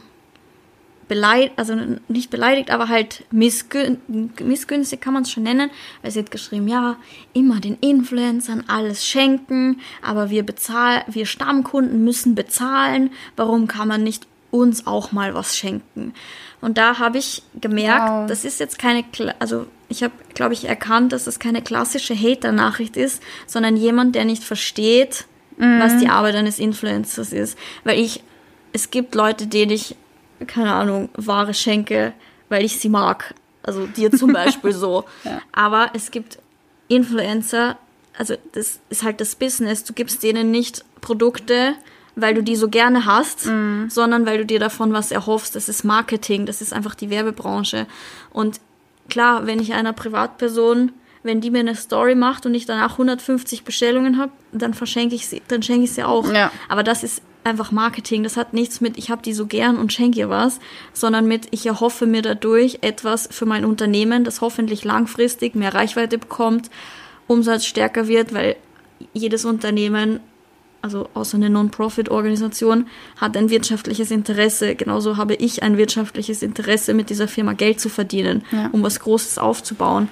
[1.13, 1.77] beleidigt, also
[2.09, 3.99] nicht beleidigt, aber halt missgün
[4.41, 5.71] missgünstig kann man es schon nennen,
[6.01, 6.97] weil sie hat geschrieben, ja,
[7.35, 14.03] immer den Influencern alles schenken, aber wir bezahlen, wir Stammkunden müssen bezahlen, warum kann man
[14.03, 16.15] nicht uns auch mal was schenken?
[16.63, 18.27] Und da habe ich gemerkt, wow.
[18.27, 19.05] das ist jetzt keine,
[19.39, 24.25] also ich habe, glaube ich, erkannt, dass das keine klassische Hater-Nachricht ist, sondern jemand, der
[24.25, 25.27] nicht versteht,
[25.59, 25.79] mhm.
[25.79, 27.59] was die Arbeit eines Influencers ist.
[27.85, 28.23] Weil ich,
[28.73, 29.97] es gibt Leute, denen ich
[30.47, 32.13] keine Ahnung, Ware schenke,
[32.49, 33.35] weil ich sie mag.
[33.63, 35.05] Also dir zum Beispiel so.
[35.25, 35.41] Ja.
[35.53, 36.39] Aber es gibt
[36.89, 37.79] Influencer,
[38.17, 39.85] also das ist halt das Business.
[39.85, 41.75] Du gibst denen nicht Produkte,
[42.15, 43.89] weil du die so gerne hast, mhm.
[43.89, 45.57] sondern weil du dir davon was erhoffst.
[45.57, 47.87] Das ist Marketing, das ist einfach die Werbebranche.
[48.31, 48.61] Und
[49.09, 53.65] klar, wenn ich einer Privatperson, wenn die mir eine Story macht und ich danach 150
[53.65, 56.31] Bestellungen habe, dann verschenke ich sie, dann schenke ich sie auch.
[56.33, 56.51] Ja.
[56.69, 58.23] Aber das ist einfach Marketing.
[58.23, 60.61] Das hat nichts mit, ich habe die so gern und schenke ihr was,
[60.93, 66.19] sondern mit, ich erhoffe mir dadurch etwas für mein Unternehmen, das hoffentlich langfristig mehr Reichweite
[66.19, 66.71] bekommt,
[67.27, 68.57] Umsatz stärker wird, weil
[69.13, 70.21] jedes Unternehmen,
[70.81, 74.75] also außer eine Non-Profit-Organisation, hat ein wirtschaftliches Interesse.
[74.75, 78.69] Genauso habe ich ein wirtschaftliches Interesse, mit dieser Firma Geld zu verdienen, ja.
[78.73, 80.09] um was Großes aufzubauen.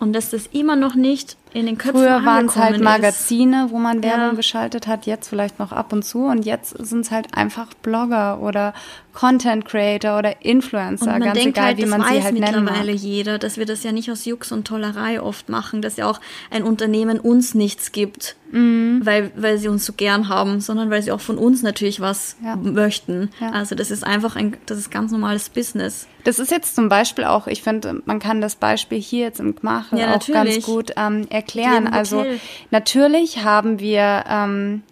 [0.00, 3.72] Und dass das immer noch nicht in den Köpfen Früher waren es halt Magazine, ist.
[3.72, 4.34] wo man Werbung ja.
[4.34, 6.26] geschaltet hat, jetzt vielleicht noch ab und zu.
[6.26, 8.74] Und jetzt sind es halt einfach Blogger oder
[9.14, 12.56] Content Creator oder Influencer, und man ganz denkt egal, halt, wie man sie halt nennt.
[12.56, 16.10] mittlerweile jeder, dass wir das ja nicht aus Jux und Tollerei oft machen, dass ja
[16.10, 19.00] auch ein Unternehmen uns nichts gibt, mhm.
[19.04, 22.36] weil, weil sie uns so gern haben, sondern weil sie auch von uns natürlich was
[22.44, 22.56] ja.
[22.56, 23.30] möchten.
[23.40, 23.50] Ja.
[23.50, 26.08] Also das ist einfach ein, das ist ganz normales Business.
[26.24, 29.54] Das ist jetzt zum Beispiel auch, ich finde, man kann das Beispiel hier jetzt im
[29.54, 31.43] Gmach ja, auch ganz gut ähm, erklären.
[31.88, 32.24] Also
[32.70, 34.82] natürlich haben wir ähm,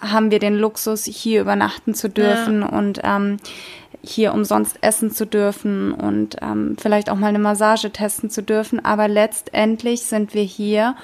[0.00, 2.68] haben wir den Luxus, hier übernachten zu dürfen ja.
[2.68, 3.36] und ähm,
[4.02, 8.82] hier umsonst essen zu dürfen und ähm, vielleicht auch mal eine Massage testen zu dürfen.
[8.84, 10.96] Aber letztendlich sind wir hier,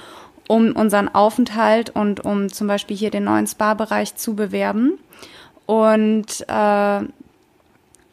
[0.49, 4.99] um unseren Aufenthalt und um zum Beispiel hier den neuen Spa-Bereich zu bewerben.
[5.67, 7.01] Und äh,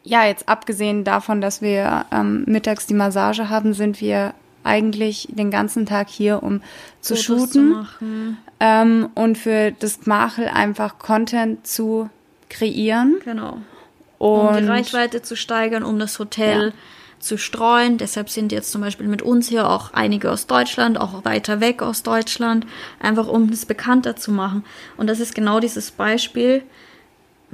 [0.06, 5.50] ja, jetzt abgesehen davon, dass wir ähm, mittags die Massage haben, sind wir eigentlich den
[5.50, 6.60] ganzen Tag hier, um
[7.00, 12.10] zu Fotos shooten zu ähm, und für das Machel einfach Content zu
[12.48, 13.16] kreieren.
[13.24, 13.58] Genau.
[14.18, 16.72] Und um die Reichweite zu steigern, um das Hotel ja.
[17.18, 17.98] zu streuen.
[17.98, 21.82] Deshalb sind jetzt zum Beispiel mit uns hier auch einige aus Deutschland, auch weiter weg
[21.82, 22.66] aus Deutschland,
[23.00, 24.64] einfach um es bekannter zu machen.
[24.96, 26.62] Und das ist genau dieses Beispiel,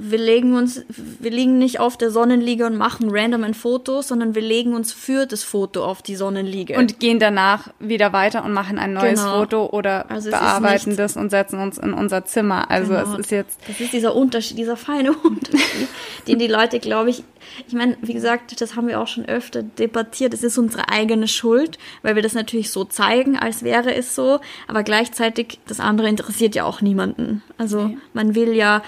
[0.03, 4.33] wir legen uns, wir liegen nicht auf der Sonnenliege und machen random ein Foto, sondern
[4.33, 6.75] wir legen uns für das Foto auf die Sonnenliege.
[6.75, 9.39] Und gehen danach wieder weiter und machen ein neues genau.
[9.39, 12.71] Foto oder also bearbeiten das und setzen uns in unser Zimmer.
[12.71, 13.13] Also genau.
[13.13, 13.59] es ist jetzt.
[13.67, 15.87] Das ist dieser Unterschied, dieser feine Unterschied,
[16.27, 17.23] den die Leute, glaube ich,
[17.67, 20.33] ich meine, wie gesagt, das haben wir auch schon öfter debattiert.
[20.33, 24.39] Es ist unsere eigene Schuld, weil wir das natürlich so zeigen, als wäre es so.
[24.67, 27.43] Aber gleichzeitig, das andere interessiert ja auch niemanden.
[27.57, 27.97] Also okay.
[28.13, 28.81] man will ja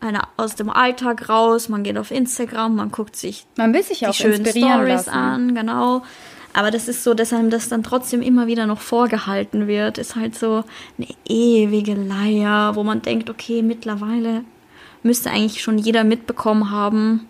[0.00, 4.00] eine, aus dem Alltag raus, man geht auf Instagram, man guckt sich, man will sich
[4.00, 6.02] die auch schönen Stories an, genau.
[6.52, 10.16] Aber das ist so, dass einem das dann trotzdem immer wieder noch vorgehalten wird, ist
[10.16, 10.64] halt so
[10.96, 14.44] eine ewige Leier, wo man denkt, okay, mittlerweile
[15.02, 17.28] müsste eigentlich schon jeder mitbekommen haben,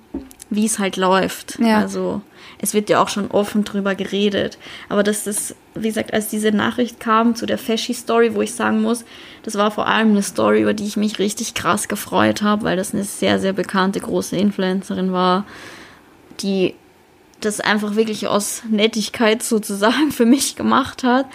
[0.51, 1.59] wie es halt läuft.
[1.59, 1.79] Ja.
[1.79, 2.23] Also
[2.61, 4.59] es wird ja auch schon offen drüber geredet.
[4.89, 8.83] Aber dass das, wie gesagt, als diese Nachricht kam zu der Feschi-Story, wo ich sagen
[8.83, 9.05] muss,
[9.43, 12.77] das war vor allem eine Story, über die ich mich richtig krass gefreut habe, weil
[12.77, 15.45] das eine sehr, sehr bekannte große Influencerin war,
[16.41, 16.75] die
[17.41, 21.27] das einfach wirklich aus Nettigkeit sozusagen für mich gemacht hat.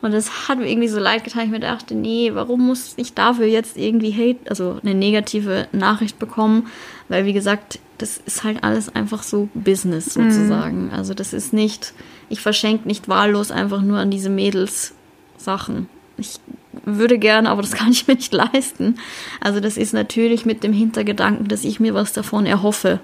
[0.00, 1.44] Und das hat mir irgendwie so leid getan.
[1.44, 6.18] Ich mir dachte, nee, warum muss ich dafür jetzt irgendwie Hate, also eine negative Nachricht
[6.18, 6.68] bekommen?
[7.08, 10.30] Weil, wie gesagt, das ist halt alles einfach so Business mhm.
[10.30, 10.84] sozusagen.
[10.86, 10.92] Mhm.
[10.92, 11.94] Also das ist nicht,
[12.28, 14.94] ich verschenke nicht wahllos einfach nur an diese Mädels
[15.36, 15.88] Sachen.
[16.16, 16.38] Ich
[16.84, 18.96] würde gerne, aber das kann ich mir nicht leisten.
[19.40, 23.00] Also das ist natürlich mit dem Hintergedanken, dass ich mir was davon erhoffe.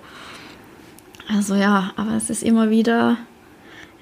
[1.28, 3.16] Also ja, aber es ist immer wieder,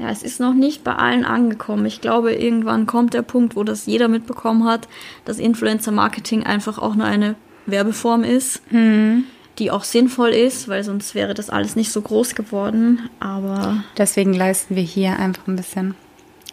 [0.02, 1.86] ja, es ist noch nicht bei allen angekommen.
[1.86, 4.88] Ich glaube, irgendwann kommt der Punkt, wo das jeder mitbekommen hat,
[5.24, 7.36] dass Influencer Marketing einfach auch nur eine
[7.66, 8.60] Werbeform ist.
[8.72, 9.24] Mhm
[9.58, 13.10] die auch sinnvoll ist, weil sonst wäre das alles nicht so groß geworden.
[13.20, 15.94] Aber deswegen leisten wir hier einfach ein bisschen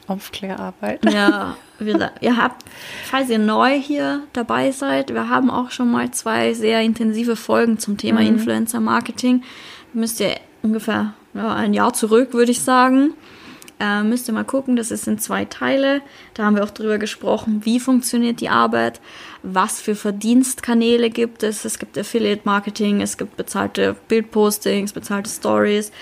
[0.06, 1.10] Aufklärarbeit.
[1.12, 2.66] Ja, wir, ihr habt,
[3.06, 7.80] falls ihr neu hier dabei seid, wir haben auch schon mal zwei sehr intensive Folgen
[7.80, 8.28] zum Thema mhm.
[8.28, 9.44] Influencer Marketing.
[9.94, 13.14] Müsst ihr ungefähr ja, ein Jahr zurück, würde ich sagen.
[13.80, 16.02] Äh, müsst ihr mal gucken, das ist in zwei Teile.
[16.34, 19.00] Da haben wir auch drüber gesprochen, wie funktioniert die Arbeit,
[19.42, 21.64] was für Verdienstkanäle gibt es.
[21.64, 25.94] Es gibt Affiliate Marketing, es gibt bezahlte Bildpostings, bezahlte Stories.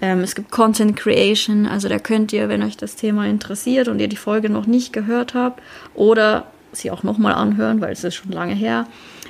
[0.00, 3.98] Ähm, es gibt Content Creation, also da könnt ihr, wenn euch das Thema interessiert und
[3.98, 5.62] ihr die Folge noch nicht gehört habt
[5.94, 8.86] oder sie auch nochmal anhören, weil es ist schon lange her.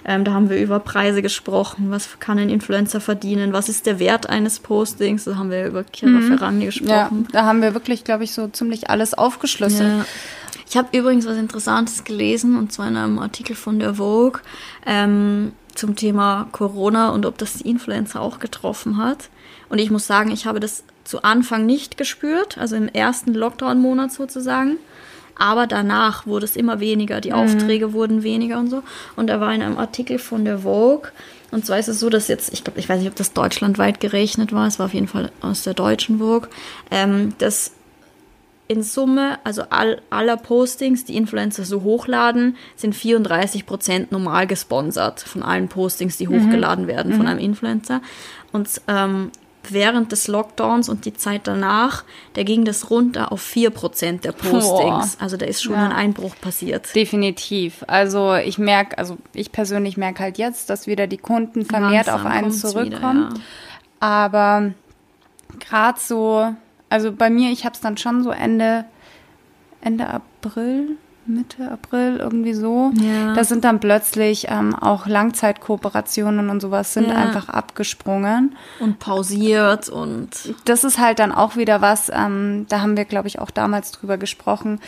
[0.08, 3.98] Ähm, da haben wir über Preise gesprochen, was kann ein Influencer verdienen, was ist der
[3.98, 6.28] Wert eines Postings, da haben wir über Kira mhm.
[6.28, 7.26] Ferrandi gesprochen.
[7.26, 9.98] Ja, da haben wir wirklich, glaube ich, so ziemlich alles aufgeschlüsselt.
[9.98, 10.04] Ja.
[10.68, 14.40] Ich habe übrigens was Interessantes gelesen, und zwar in einem Artikel von der Vogue
[14.86, 19.28] ähm, zum Thema Corona und ob das die Influencer auch getroffen hat.
[19.68, 24.12] Und ich muss sagen, ich habe das zu Anfang nicht gespürt, also im ersten Lockdown-Monat
[24.12, 24.76] sozusagen.
[25.38, 27.36] Aber danach wurde es immer weniger, die mhm.
[27.36, 28.82] Aufträge wurden weniger und so.
[29.16, 31.10] Und da war in einem Artikel von der Vogue,
[31.52, 34.00] und zwar ist es so, dass jetzt, ich glaube, ich weiß nicht, ob das deutschlandweit
[34.00, 36.48] gerechnet war, es war auf jeden Fall aus der deutschen Vogue,
[36.90, 37.72] ähm, dass
[38.68, 45.42] in Summe, also all, aller Postings, die Influencer so hochladen, sind 34% normal gesponsert von
[45.42, 46.46] allen Postings, die mhm.
[46.46, 47.16] hochgeladen werden mhm.
[47.16, 48.02] von einem Influencer.
[48.52, 49.30] Und ähm,
[49.72, 55.16] während des Lockdowns und die Zeit danach, da ging das runter auf 4% der Postings.
[55.16, 55.22] Boah.
[55.22, 55.86] Also da ist schon ja.
[55.86, 56.94] ein Einbruch passiert.
[56.94, 57.84] Definitiv.
[57.86, 62.26] Also ich merke, also ich persönlich merke halt jetzt, dass wieder die Kunden vermehrt Langsam
[62.26, 63.30] auf einen zurückkommen.
[63.30, 63.44] Wieder, ja.
[64.00, 64.72] Aber
[65.58, 66.54] gerade so,
[66.88, 68.84] also bei mir, ich habe es dann schon so Ende,
[69.80, 70.96] Ende April
[71.28, 72.92] Mitte April, irgendwie so.
[72.94, 73.34] Ja.
[73.34, 77.14] Da sind dann plötzlich ähm, auch Langzeitkooperationen und sowas sind ja.
[77.14, 78.56] einfach abgesprungen.
[78.80, 80.54] Und pausiert und.
[80.64, 83.92] Das ist halt dann auch wieder was, ähm, da haben wir, glaube ich, auch damals
[83.92, 84.80] drüber gesprochen,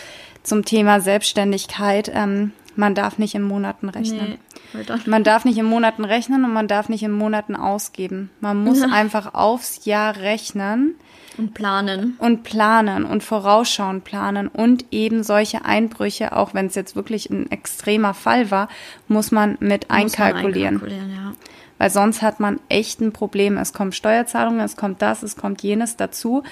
[0.42, 2.11] zum Thema Selbstständigkeit.
[2.14, 4.38] Ähm, man darf nicht in Monaten rechnen.
[4.72, 8.31] Nee, man darf nicht in Monaten rechnen und man darf nicht in Monaten ausgeben.
[8.40, 8.87] Man muss ja.
[8.87, 10.94] einfach aufs Jahr rechnen.
[11.38, 12.16] Und planen.
[12.18, 17.51] Und planen und vorausschauen planen und eben solche Einbrüche, auch wenn es jetzt wirklich ein
[17.51, 18.68] extremer Fall war,
[19.07, 20.74] muss man mit muss einkalkulieren.
[20.74, 21.33] Man einkalkulieren ja.
[21.79, 23.57] Weil sonst hat man echt ein Problem.
[23.57, 26.42] Es kommen Steuerzahlungen, es kommt das, es kommt jenes dazu.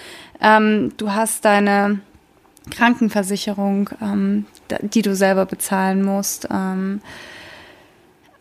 [0.40, 2.00] Ähm, du hast deine
[2.70, 4.46] Krankenversicherung, ähm,
[4.80, 6.48] die du selber bezahlen musst.
[6.50, 7.00] Ähm,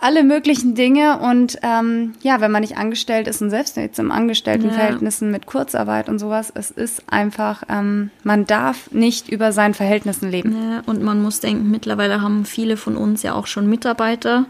[0.06, 4.12] alle möglichen Dinge und ähm, ja, wenn man nicht angestellt ist und selbst jetzt im
[4.12, 5.32] Angestelltenverhältnissen ja.
[5.32, 10.56] mit Kurzarbeit und sowas, es ist einfach, ähm, man darf nicht über seinen Verhältnissen leben.
[10.56, 14.46] Ja, und man muss denken, mittlerweile haben viele von uns ja auch schon Mitarbeiter,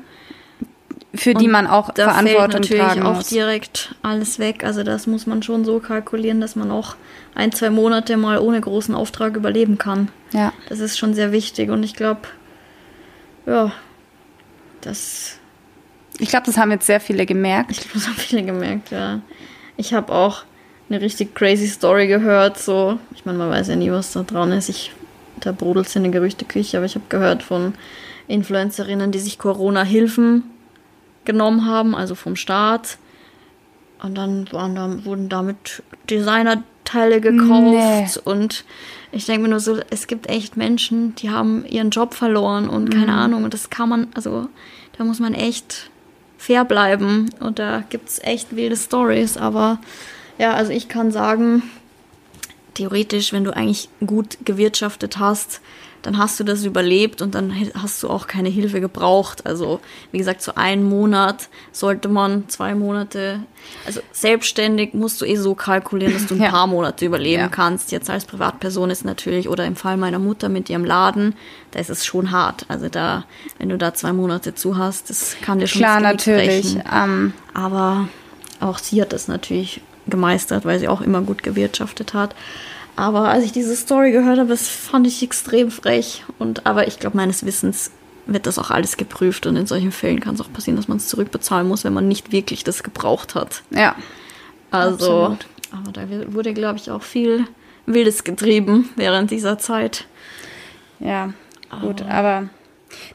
[1.13, 4.65] für die man auch da Verantwortung fällt natürlich auch direkt alles weg.
[4.65, 6.97] Also das muss man schon so kalkulieren, dass man auch
[7.33, 10.09] ein, zwei Monate mal ohne großen Auftrag überleben kann.
[10.33, 10.51] Ja.
[10.67, 12.27] Das ist schon sehr wichtig und ich glaube,
[13.45, 13.71] ja,
[14.81, 15.39] das
[16.19, 17.71] ich glaube, das haben jetzt sehr viele gemerkt.
[17.71, 19.21] Ich glaube, das haben viele gemerkt, ja.
[19.77, 20.43] Ich habe auch
[20.89, 22.57] eine richtig crazy Story gehört.
[22.57, 24.69] So, ich meine, man weiß ja nie, was da dran ist.
[24.69, 24.91] Ich,
[25.39, 27.73] da brodelt es in der Gerüchteküche, aber ich habe gehört von
[28.27, 30.43] Influencerinnen, die sich Corona-Hilfen
[31.25, 32.97] genommen haben, also vom Staat.
[34.01, 38.21] Und dann da, wurden damit Designerteile gekauft.
[38.25, 38.31] Nee.
[38.31, 38.63] Und
[39.11, 42.91] ich denke mir nur so, es gibt echt Menschen, die haben ihren Job verloren und
[42.91, 43.17] keine mhm.
[43.17, 43.43] Ahnung.
[43.43, 44.47] Und das kann man, also
[44.97, 45.89] da muss man echt
[46.45, 47.29] fair bleiben.
[47.39, 49.37] Und da gibt es echt wilde Stories.
[49.37, 49.79] Aber
[50.37, 51.63] ja, also ich kann sagen,
[52.75, 55.61] theoretisch, wenn du eigentlich gut gewirtschaftet hast,
[56.05, 59.47] dann hast du das überlebt und dann hast du auch keine Hilfe gebraucht.
[59.47, 59.79] Also
[60.11, 63.39] wie gesagt, so einen Monat sollte man, zwei Monate,
[63.87, 66.51] also selbstständig musst du eh so kalkulieren, dass du ein ja.
[66.51, 67.47] paar Monate überleben ja.
[67.47, 67.91] kannst.
[67.91, 71.33] Jetzt als Privatperson ist natürlich, oder im Fall meiner Mutter mit ihrem Laden,
[71.71, 72.65] da ist es schon hart.
[72.67, 73.25] Also da,
[73.57, 76.77] wenn du da zwei Monate zu hast, das kann dir schon Klar, natürlich.
[76.93, 77.33] Ähm.
[77.55, 78.09] Aber
[78.59, 82.35] auch sie hat das natürlich gemeistert, weil sie auch immer gut gewirtschaftet hat.
[82.95, 86.23] Aber als ich diese Story gehört habe, das fand ich extrem frech.
[86.39, 87.91] Und aber ich glaube, meines Wissens
[88.25, 90.97] wird das auch alles geprüft und in solchen Fällen kann es auch passieren, dass man
[90.97, 93.61] es zurückbezahlen muss, wenn man nicht wirklich das gebraucht hat.
[93.69, 93.95] Ja.
[94.71, 95.45] Also, absolut.
[95.71, 97.45] aber da wurde, glaube ich, auch viel
[97.85, 100.05] Wildes getrieben während dieser Zeit.
[100.99, 101.33] Ja,
[101.81, 102.49] gut, aber, aber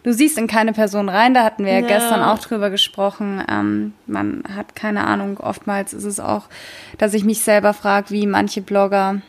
[0.02, 3.42] du siehst in keine Person rein, da hatten wir ja, ja gestern auch drüber gesprochen.
[3.48, 6.44] Ähm, man hat keine Ahnung, oftmals ist es auch,
[6.98, 9.22] dass ich mich selber frage, wie manche Blogger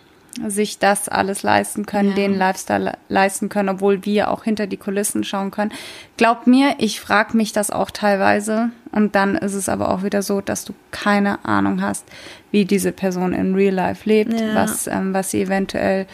[0.48, 2.16] sich das alles leisten können, ja.
[2.16, 5.72] den Lifestyle leisten können, obwohl wir auch hinter die Kulissen schauen können.
[6.18, 8.70] Glaubt mir, ich frage mich das auch teilweise.
[8.92, 12.06] Und dann ist es aber auch wieder so, dass du keine Ahnung hast,
[12.52, 14.56] wie diese Person in Real Life lebt, Ja.
[14.56, 16.08] was, ähm, was sie eventuell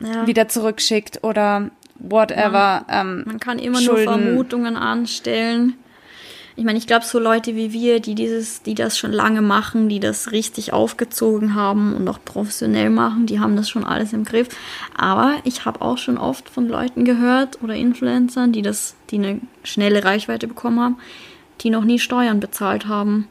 [0.00, 0.26] Ja.
[0.26, 2.84] wieder zurückschickt oder whatever.
[2.88, 4.04] ähm, Man kann immer Schulden.
[4.04, 5.74] nur Vermutungen anstellen.
[6.58, 9.88] Ich meine, ich glaube, so Leute wie wir, die dieses, die das schon lange machen,
[9.88, 14.24] die das richtig aufgezogen haben und auch professionell machen, die haben das schon alles im
[14.24, 14.48] Griff.
[14.96, 19.40] Aber ich habe auch schon oft von Leuten gehört oder Influencern, die das, die eine
[19.62, 20.96] schnelle Reichweite bekommen haben,
[21.60, 23.28] die noch nie Steuern bezahlt haben.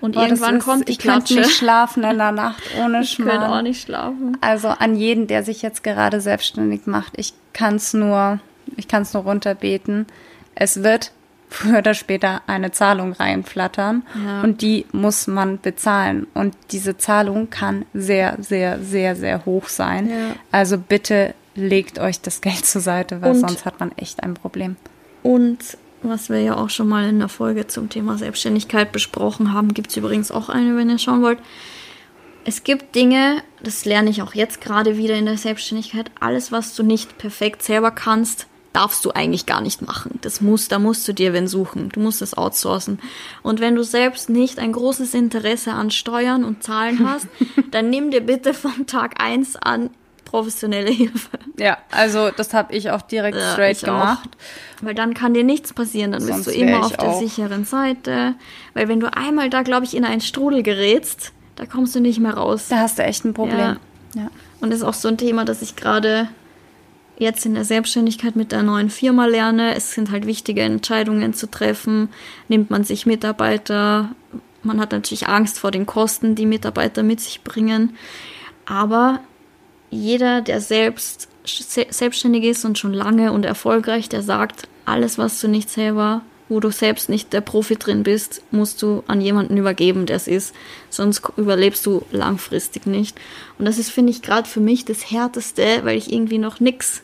[0.00, 1.34] Und boah, irgendwann ist- kommt die ich Klatsche.
[1.40, 4.36] nicht schlafen in der Nacht ohne Ich könnte auch nicht schlafen.
[4.40, 8.38] Also an jeden, der sich jetzt gerade selbstständig macht, ich kann es nur,
[8.76, 10.06] ich kann es nur runterbeten.
[10.54, 11.10] Es wird
[11.50, 14.40] früher oder später eine Zahlung reinflattern Ja.
[14.42, 16.26] und die muss man bezahlen.
[16.32, 20.08] Und diese Zahlung kann sehr, sehr, sehr, sehr hoch sein.
[20.08, 20.16] Ja.
[20.52, 24.34] Also bitte legt euch das Geld zur Seite, weil Und- sonst hat man echt ein
[24.34, 24.76] Problem.
[25.22, 25.58] Und
[26.02, 29.90] was wir ja auch schon mal in der Folge zum Thema Selbstständigkeit besprochen haben, gibt
[29.90, 31.38] es übrigens auch eine, wenn ihr schauen wollt.
[32.46, 36.74] Es gibt Dinge, das lerne ich auch jetzt gerade wieder in der Selbstständigkeit, alles, was
[36.74, 40.18] du nicht perfekt selber kannst, darfst du eigentlich gar nicht machen.
[40.22, 41.88] Das muss, da musst du dir wen suchen.
[41.88, 43.00] Du musst es outsourcen.
[43.42, 47.26] Und wenn du selbst nicht ein großes Interesse an Steuern und Zahlen hast,
[47.72, 49.90] dann nimm dir bitte von Tag eins an
[50.24, 51.28] professionelle Hilfe.
[51.58, 53.98] Ja, also das habe ich auch direkt Ja, straight ich auch.
[53.98, 54.28] gemacht.
[54.80, 57.18] Weil dann kann dir nichts passieren, dann Sonst bist du immer auf der auch.
[57.20, 58.34] sicheren Seite.
[58.74, 62.20] Weil wenn du einmal da, glaube ich, in einen Strudel gerätst, da kommst du nicht
[62.20, 62.68] mehr raus.
[62.68, 63.58] Da hast du echt ein Problem.
[63.58, 63.76] Ja.
[64.14, 64.30] ja.
[64.60, 66.28] Und das ist auch so ein Thema, das ich gerade
[67.20, 69.74] jetzt in der Selbstständigkeit mit der neuen Firma lerne.
[69.76, 72.08] Es sind halt wichtige Entscheidungen zu treffen.
[72.48, 74.10] Nimmt man sich Mitarbeiter?
[74.62, 77.94] Man hat natürlich Angst vor den Kosten, die Mitarbeiter mit sich bringen.
[78.64, 79.20] Aber
[79.90, 85.40] jeder, der selbst se- selbstständig ist und schon lange und erfolgreich, der sagt, alles, was
[85.40, 89.58] du nicht selber, wo du selbst nicht der Profi drin bist, musst du an jemanden
[89.58, 90.54] übergeben, der es ist.
[90.88, 93.20] Sonst überlebst du langfristig nicht.
[93.58, 97.02] Und das ist, finde ich, gerade für mich das Härteste, weil ich irgendwie noch nix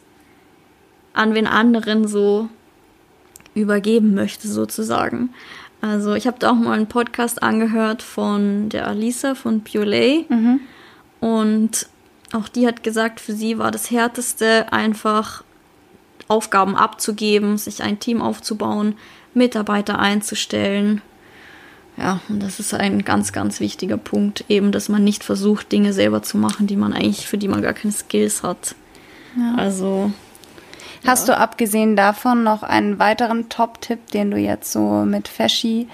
[1.17, 2.49] an wen anderen so
[3.55, 5.31] übergeben möchte, sozusagen.
[5.81, 10.27] Also ich habe da auch mal einen Podcast angehört von der Alisa von Biolay.
[11.21, 11.89] Und
[12.33, 15.45] auch die hat gesagt, für sie war das Härteste einfach
[16.29, 18.95] Aufgaben abzugeben, sich ein Team aufzubauen,
[19.33, 21.03] Mitarbeiter einzustellen.
[21.97, 25.93] Ja, und das ist ein ganz, ganz wichtiger Punkt, eben, dass man nicht versucht, Dinge
[25.93, 28.75] selber zu machen, die man eigentlich, für die man gar keine Skills hat.
[29.57, 30.13] Also,
[31.07, 35.87] Hast du abgesehen davon noch einen weiteren Top-Tipp, den du jetzt so mit Feschi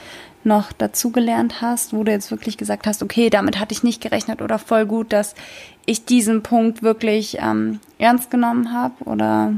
[0.43, 4.41] noch dazugelernt hast, wo du jetzt wirklich gesagt hast, okay, damit hatte ich nicht gerechnet
[4.41, 5.35] oder voll gut, dass
[5.85, 9.53] ich diesen Punkt wirklich ähm, ernst genommen habe oder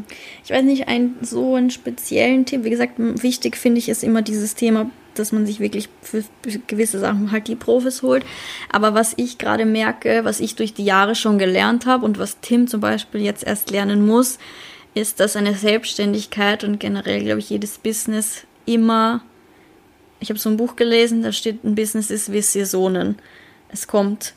[0.44, 2.64] ich weiß nicht, ein, so einen speziellen Tipp.
[2.64, 6.24] Wie gesagt, wichtig finde ich ist immer dieses Thema, dass man sich wirklich für
[6.66, 8.26] gewisse Sachen halt die Profis holt.
[8.70, 12.40] Aber was ich gerade merke, was ich durch die Jahre schon gelernt habe und was
[12.40, 14.38] Tim zum Beispiel jetzt erst lernen muss,
[14.94, 19.22] ist, dass eine Selbstständigkeit und generell, glaube ich, jedes Business immer
[20.20, 23.18] ich habe so ein Buch gelesen, da steht, ein Business ist wie Saisonen.
[23.68, 24.32] Es kommt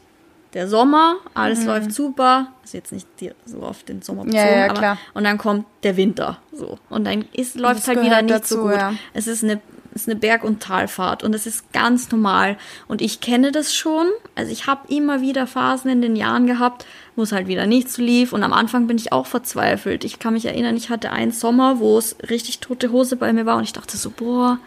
[0.53, 3.07] der Sommer, alles läuft super, ist jetzt nicht
[3.45, 4.49] so auf den Sommer bezogen, Mhm.
[4.51, 4.97] Ja, ja, aber klar.
[5.13, 8.55] und dann kommt der Winter, so und dann ist, läuft Das halt wieder nicht dazu,
[8.55, 8.73] so gut.
[8.73, 8.93] ja.
[9.13, 9.61] Es ist eine
[10.01, 12.57] ist eine Berg- und Talfahrt und das ist ganz normal
[12.87, 14.07] und ich kenne das schon.
[14.35, 17.91] Also ich habe immer wieder Phasen in den Jahren gehabt, wo es halt wieder nicht
[17.91, 20.03] so lief und am Anfang bin ich auch verzweifelt.
[20.03, 23.45] Ich kann mich erinnern, ich hatte einen Sommer, wo es richtig tote Hose bei mir
[23.45, 24.59] war und ich dachte so, boah,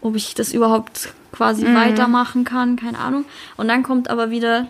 [0.00, 3.24] ob ich das überhaupt quasi weitermachen kann, keine Ahnung.
[3.56, 4.68] Und dann kommt aber wieder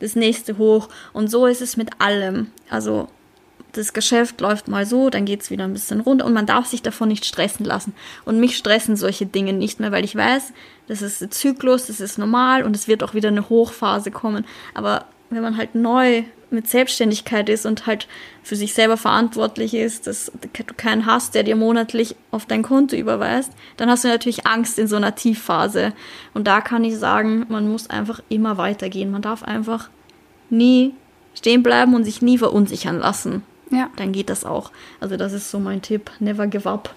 [0.00, 0.88] das nächste hoch.
[1.12, 2.48] Und so ist es mit allem.
[2.68, 3.08] Also
[3.72, 6.66] das Geschäft läuft mal so, dann geht es wieder ein bisschen runter und man darf
[6.66, 7.94] sich davon nicht stressen lassen.
[8.24, 10.52] Und mich stressen solche Dinge nicht mehr, weil ich weiß,
[10.88, 14.44] das ist ein Zyklus, das ist normal und es wird auch wieder eine Hochphase kommen.
[14.74, 18.06] Aber wenn man halt neu mit Selbstständigkeit ist und halt
[18.42, 22.94] für sich selber verantwortlich ist, dass du keinen hast, der dir monatlich auf dein Konto
[22.94, 25.94] überweist, dann hast du natürlich Angst in so einer Tiefphase.
[26.34, 29.10] Und da kann ich sagen, man muss einfach immer weitergehen.
[29.10, 29.88] Man darf einfach
[30.50, 30.92] nie
[31.34, 33.42] stehen bleiben und sich nie verunsichern lassen.
[33.72, 34.70] Ja, Dann geht das auch.
[35.00, 36.10] Also das ist so mein Tipp.
[36.20, 36.94] Never give up.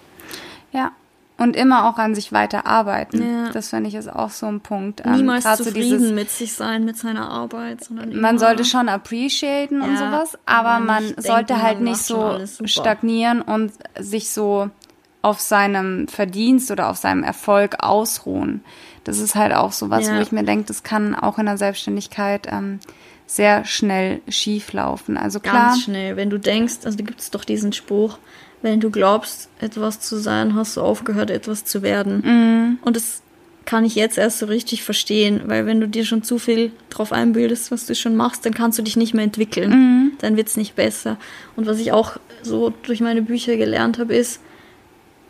[0.72, 0.92] ja.
[1.38, 3.20] Und immer auch an sich weiter arbeiten.
[3.22, 3.50] Ja.
[3.52, 5.02] Das finde ich ist auch so ein Punkt.
[5.04, 8.64] Ähm, Niemals so zufrieden dieses- mit sich sein, mit seiner Arbeit, sondern immer, man sollte
[8.64, 14.30] schon appreciaten und Ja, sowas, aber man sollte denken, halt nicht so stagnieren und sich
[14.30, 14.70] so
[15.20, 18.64] auf seinem Verdienst oder auf seinem Erfolg ausruhen.
[19.04, 20.16] Das ist halt auch so was, Ja.
[20.16, 22.80] wo ich mir denke, das kann auch in der Selbstständigkeit ähm,
[23.26, 25.16] sehr schnell schief laufen.
[25.16, 26.16] Also klar, Ganz schnell.
[26.16, 28.18] Wenn du denkst, also da gibt es doch diesen Spruch,
[28.62, 32.22] wenn du glaubst, etwas zu sein, hast du aufgehört, etwas zu werden.
[32.24, 32.78] Mhm.
[32.82, 33.22] Und es
[33.64, 37.12] kann ich jetzt erst so richtig verstehen, weil wenn du dir schon zu viel drauf
[37.12, 39.70] einbildest, was du schon machst, dann kannst du dich nicht mehr entwickeln.
[39.70, 40.12] Mhm.
[40.18, 41.18] Dann wird's nicht besser.
[41.56, 44.40] Und was ich auch so durch meine Bücher gelernt habe, ist,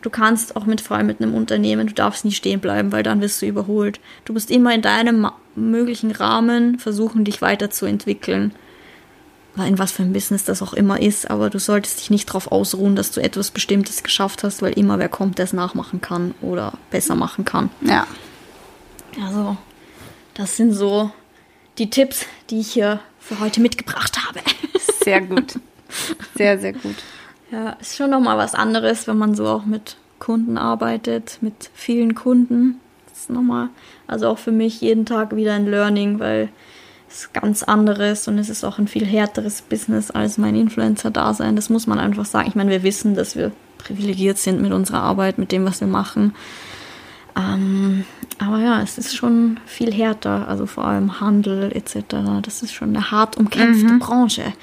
[0.01, 3.03] du kannst auch mit vor allem mit einem Unternehmen, du darfst nie stehen bleiben, weil
[3.03, 3.99] dann wirst du überholt.
[4.25, 8.53] Du musst immer in deinem möglichen Rahmen versuchen, dich weiterzuentwickeln
[9.65, 12.51] in was für ein Business das auch immer ist, aber du solltest dich nicht darauf
[12.51, 16.35] ausruhen, dass du etwas Bestimmtes geschafft hast, weil immer wer kommt, der es nachmachen kann
[16.41, 17.69] oder besser machen kann.
[17.81, 18.05] Ja.
[19.23, 19.57] Also,
[20.35, 21.11] das sind so
[21.79, 24.41] die Tipps, die ich hier für heute mitgebracht habe.
[25.03, 25.59] Sehr gut.
[26.35, 26.95] Sehr, sehr gut.
[27.49, 32.13] Ja, ist schon nochmal was anderes, wenn man so auch mit Kunden arbeitet, mit vielen
[32.13, 32.81] Kunden.
[33.27, 33.67] Ist nochmal,
[34.07, 36.47] also auch für mich jeden Tag wieder ein Learning, weil
[37.09, 41.55] ist ganz anderes und es ist auch ein viel härteres Business als mein Influencer-Dasein.
[41.57, 42.47] Das muss man einfach sagen.
[42.47, 45.87] Ich meine, wir wissen, dass wir privilegiert sind mit unserer Arbeit, mit dem, was wir
[45.87, 46.35] machen.
[47.37, 48.05] Ähm,
[48.39, 52.15] aber ja, es ist schon viel härter, also vor allem Handel etc.
[52.41, 53.99] Das ist schon eine hart umkämpfte mhm.
[53.99, 54.53] Branche.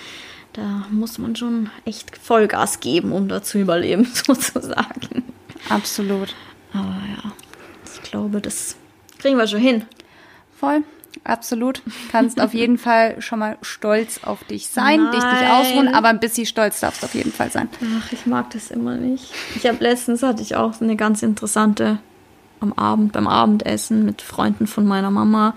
[0.55, 5.25] Da muss man schon echt Vollgas geben, um da zu überleben, sozusagen.
[5.69, 6.35] Absolut.
[6.73, 7.33] Aber ja,
[8.15, 8.77] glaube, das
[9.19, 9.85] kriegen wir schon hin.
[10.57, 10.85] Voll
[11.23, 11.83] absolut.
[12.11, 15.13] Kannst auf jeden Fall schon mal stolz auf dich sein, Nein.
[15.13, 17.69] dich nicht ausruhen, aber ein bisschen stolz darfst du auf jeden Fall sein.
[17.99, 19.33] Ach, ich mag das immer nicht.
[19.55, 21.99] Ich habe letztens hatte ich auch eine ganz interessante
[22.61, 25.55] am Abend beim Abendessen mit Freunden von meiner Mama,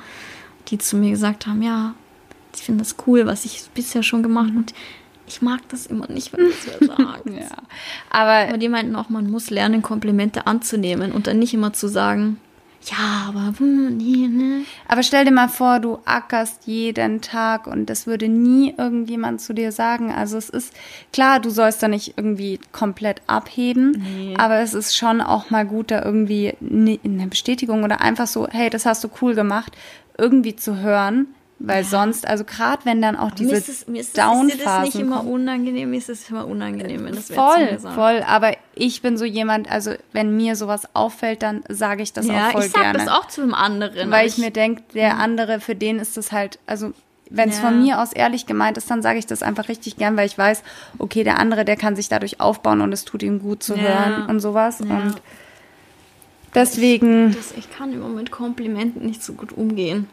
[0.68, 1.94] die zu mir gesagt haben, ja,
[2.56, 4.58] ich finde das cool, was ich bisher schon gemacht habe.
[4.58, 4.74] Und
[5.28, 7.30] ich mag das immer nicht, wenn das wer sagt.
[7.30, 7.58] ja.
[8.10, 11.88] Aber, aber die meinten auch, man muss lernen, Komplimente anzunehmen und dann nicht immer zu
[11.88, 12.40] sagen,
[12.90, 14.64] ja, aber hm, nee, ne?
[14.88, 19.54] Aber stell dir mal vor, du ackerst jeden Tag und das würde nie irgendjemand zu
[19.54, 20.12] dir sagen.
[20.12, 20.74] Also es ist
[21.12, 24.36] klar, du sollst da nicht irgendwie komplett abheben, nee.
[24.38, 28.70] aber es ist schon auch mal gut, da irgendwie eine Bestätigung oder einfach so, hey,
[28.70, 29.76] das hast du cool gemacht,
[30.18, 31.28] irgendwie zu hören
[31.60, 31.90] weil ja.
[31.90, 35.26] sonst, also gerade wenn dann auch diese mir ist es, mir ist das nicht immer
[35.26, 39.72] unangenehm, mir ist es immer unangenehm, wenn das Voll, voll, aber ich bin so jemand,
[39.72, 43.00] also wenn mir sowas auffällt, dann sage ich das ja, auch voll ich sag gerne.
[43.00, 44.12] das auch zu einem anderen.
[44.12, 46.94] Weil ich, ich mir denke, der andere, für den ist das halt, also
[47.32, 47.64] wenn es ja.
[47.64, 50.38] von mir aus ehrlich gemeint ist, dann sage ich das einfach richtig gern, weil ich
[50.38, 50.62] weiß,
[51.00, 53.82] okay, der andere, der kann sich dadurch aufbauen und es tut ihm gut zu ja.
[53.82, 54.80] hören und sowas.
[54.80, 55.16] Und
[56.54, 57.32] deswegen.
[57.32, 60.08] Ich, das, ich kann immer mit Komplimenten nicht so gut umgehen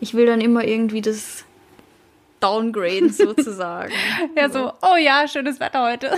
[0.00, 1.44] ich will dann immer irgendwie das
[2.40, 3.92] downgraden sozusagen.
[4.36, 6.12] ja, so, oh ja, schönes Wetter heute.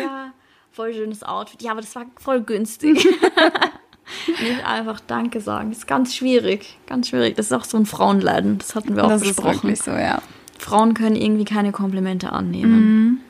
[0.00, 0.32] ja,
[0.72, 1.62] voll schönes Outfit.
[1.62, 3.06] Ja, aber das war voll günstig.
[4.26, 5.70] Nicht einfach Danke sagen.
[5.70, 6.78] Das ist ganz schwierig.
[6.86, 7.36] Ganz schwierig.
[7.36, 8.58] Das ist auch so ein Frauenleiden.
[8.58, 9.70] Das hatten wir auch das besprochen.
[9.70, 10.20] Ist so, ja.
[10.58, 13.20] Frauen können irgendwie keine Komplimente annehmen.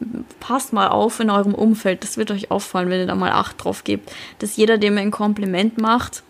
[0.00, 0.24] Mhm.
[0.40, 2.02] Passt mal auf in eurem Umfeld.
[2.04, 4.12] Das wird euch auffallen, wenn ihr da mal Acht drauf gebt.
[4.38, 6.22] Dass jeder, dem ein Kompliment macht,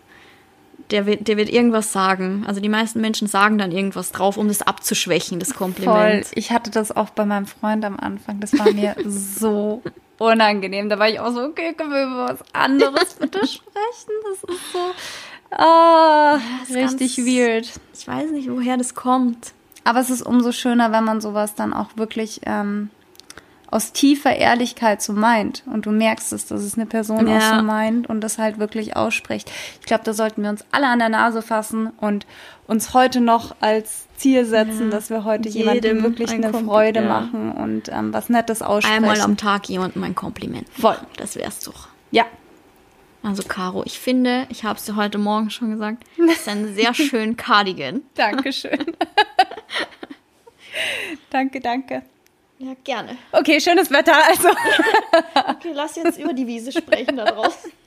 [0.90, 2.44] der wird, der wird irgendwas sagen.
[2.46, 6.26] Also die meisten Menschen sagen dann irgendwas drauf, um das abzuschwächen, das Kompliment.
[6.26, 6.34] Voll.
[6.34, 8.40] Ich hatte das auch bei meinem Freund am Anfang.
[8.40, 9.82] Das war mir so
[10.18, 10.88] unangenehm.
[10.88, 14.12] Da war ich auch so, okay, können wir über was anderes bitte sprechen?
[14.24, 14.78] Das ist so
[15.58, 17.70] oh, ist richtig ganz, weird.
[17.94, 19.52] Ich weiß nicht, woher das kommt.
[19.84, 22.90] Aber es ist umso schöner, wenn man sowas dann auch wirklich ähm,
[23.70, 27.36] aus tiefer Ehrlichkeit so meint und du merkst es, dass es eine Person ja.
[27.36, 29.50] auch so meint und das halt wirklich ausspricht.
[29.80, 32.26] Ich glaube, da sollten wir uns alle an der Nase fassen und
[32.66, 34.90] uns heute noch als Ziel setzen, ja.
[34.90, 37.08] dass wir heute jemandem wirklich ein eine Freude ja.
[37.08, 39.04] machen und ähm, was Nettes aussprechen.
[39.04, 40.68] Einmal am Tag jemandem ein Kompliment.
[40.70, 40.96] Voll.
[41.16, 41.88] Das wär's doch.
[42.10, 42.24] Ja.
[43.22, 46.74] Also Caro, ich finde, ich habe es dir heute Morgen schon gesagt, das ist ein
[46.74, 48.02] sehr schön Cardigan.
[48.14, 48.78] Dankeschön.
[51.30, 52.02] danke, danke.
[52.58, 53.16] Ja, gerne.
[53.32, 54.48] Okay, schönes Wetter, also.
[55.48, 57.72] okay, lass jetzt über die Wiese sprechen da draußen.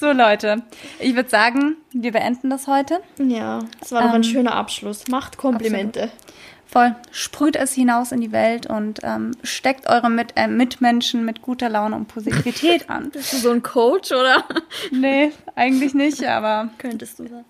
[0.00, 0.64] So, Leute,
[0.98, 3.00] ich würde sagen, wir beenden das heute.
[3.18, 5.06] Ja, das war ähm, doch ein schöner Abschluss.
[5.06, 6.04] Macht Komplimente.
[6.04, 6.24] Absolut.
[6.66, 6.96] Voll.
[7.12, 11.68] Sprüht es hinaus in die Welt und ähm, steckt eure Mit äh, Mitmenschen mit guter
[11.68, 13.10] Laune und Positivität an.
[13.10, 14.44] Bist du so ein Coach, oder?
[14.90, 16.70] Nee, eigentlich nicht, aber.
[16.78, 17.44] Könntest du sein.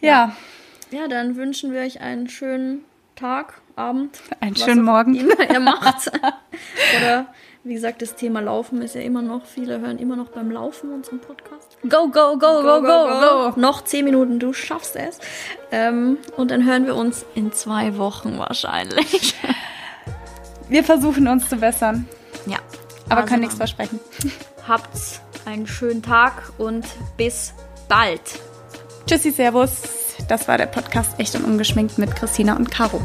[0.00, 0.36] Ja.
[0.92, 2.84] Ja, dann wünschen wir euch einen schönen
[3.18, 4.20] Tag, Abend.
[4.38, 5.16] Einen schönen Morgen.
[5.16, 6.08] Immer ihr macht.
[6.96, 7.26] Oder
[7.64, 10.92] wie gesagt, das Thema Laufen ist ja immer noch, viele hören immer noch beim Laufen
[10.92, 11.78] unseren Podcast.
[11.82, 13.50] Go, go, go, go, go, go.
[13.50, 13.60] go.
[13.60, 15.18] Noch zehn Minuten, du schaffst es.
[15.72, 19.34] Ähm, und dann hören wir uns in zwei Wochen wahrscheinlich.
[20.68, 22.06] Wir versuchen uns zu bessern.
[22.46, 22.58] Ja.
[23.08, 23.98] Aber also können nichts versprechen.
[24.68, 24.90] Habt
[25.46, 26.84] einen schönen Tag und
[27.16, 27.54] bis
[27.88, 28.20] bald.
[29.08, 29.70] Tschüssi, Servus.
[30.28, 33.00] Das war der Podcast Echt und Ungeschminkt mit Christina und Caro.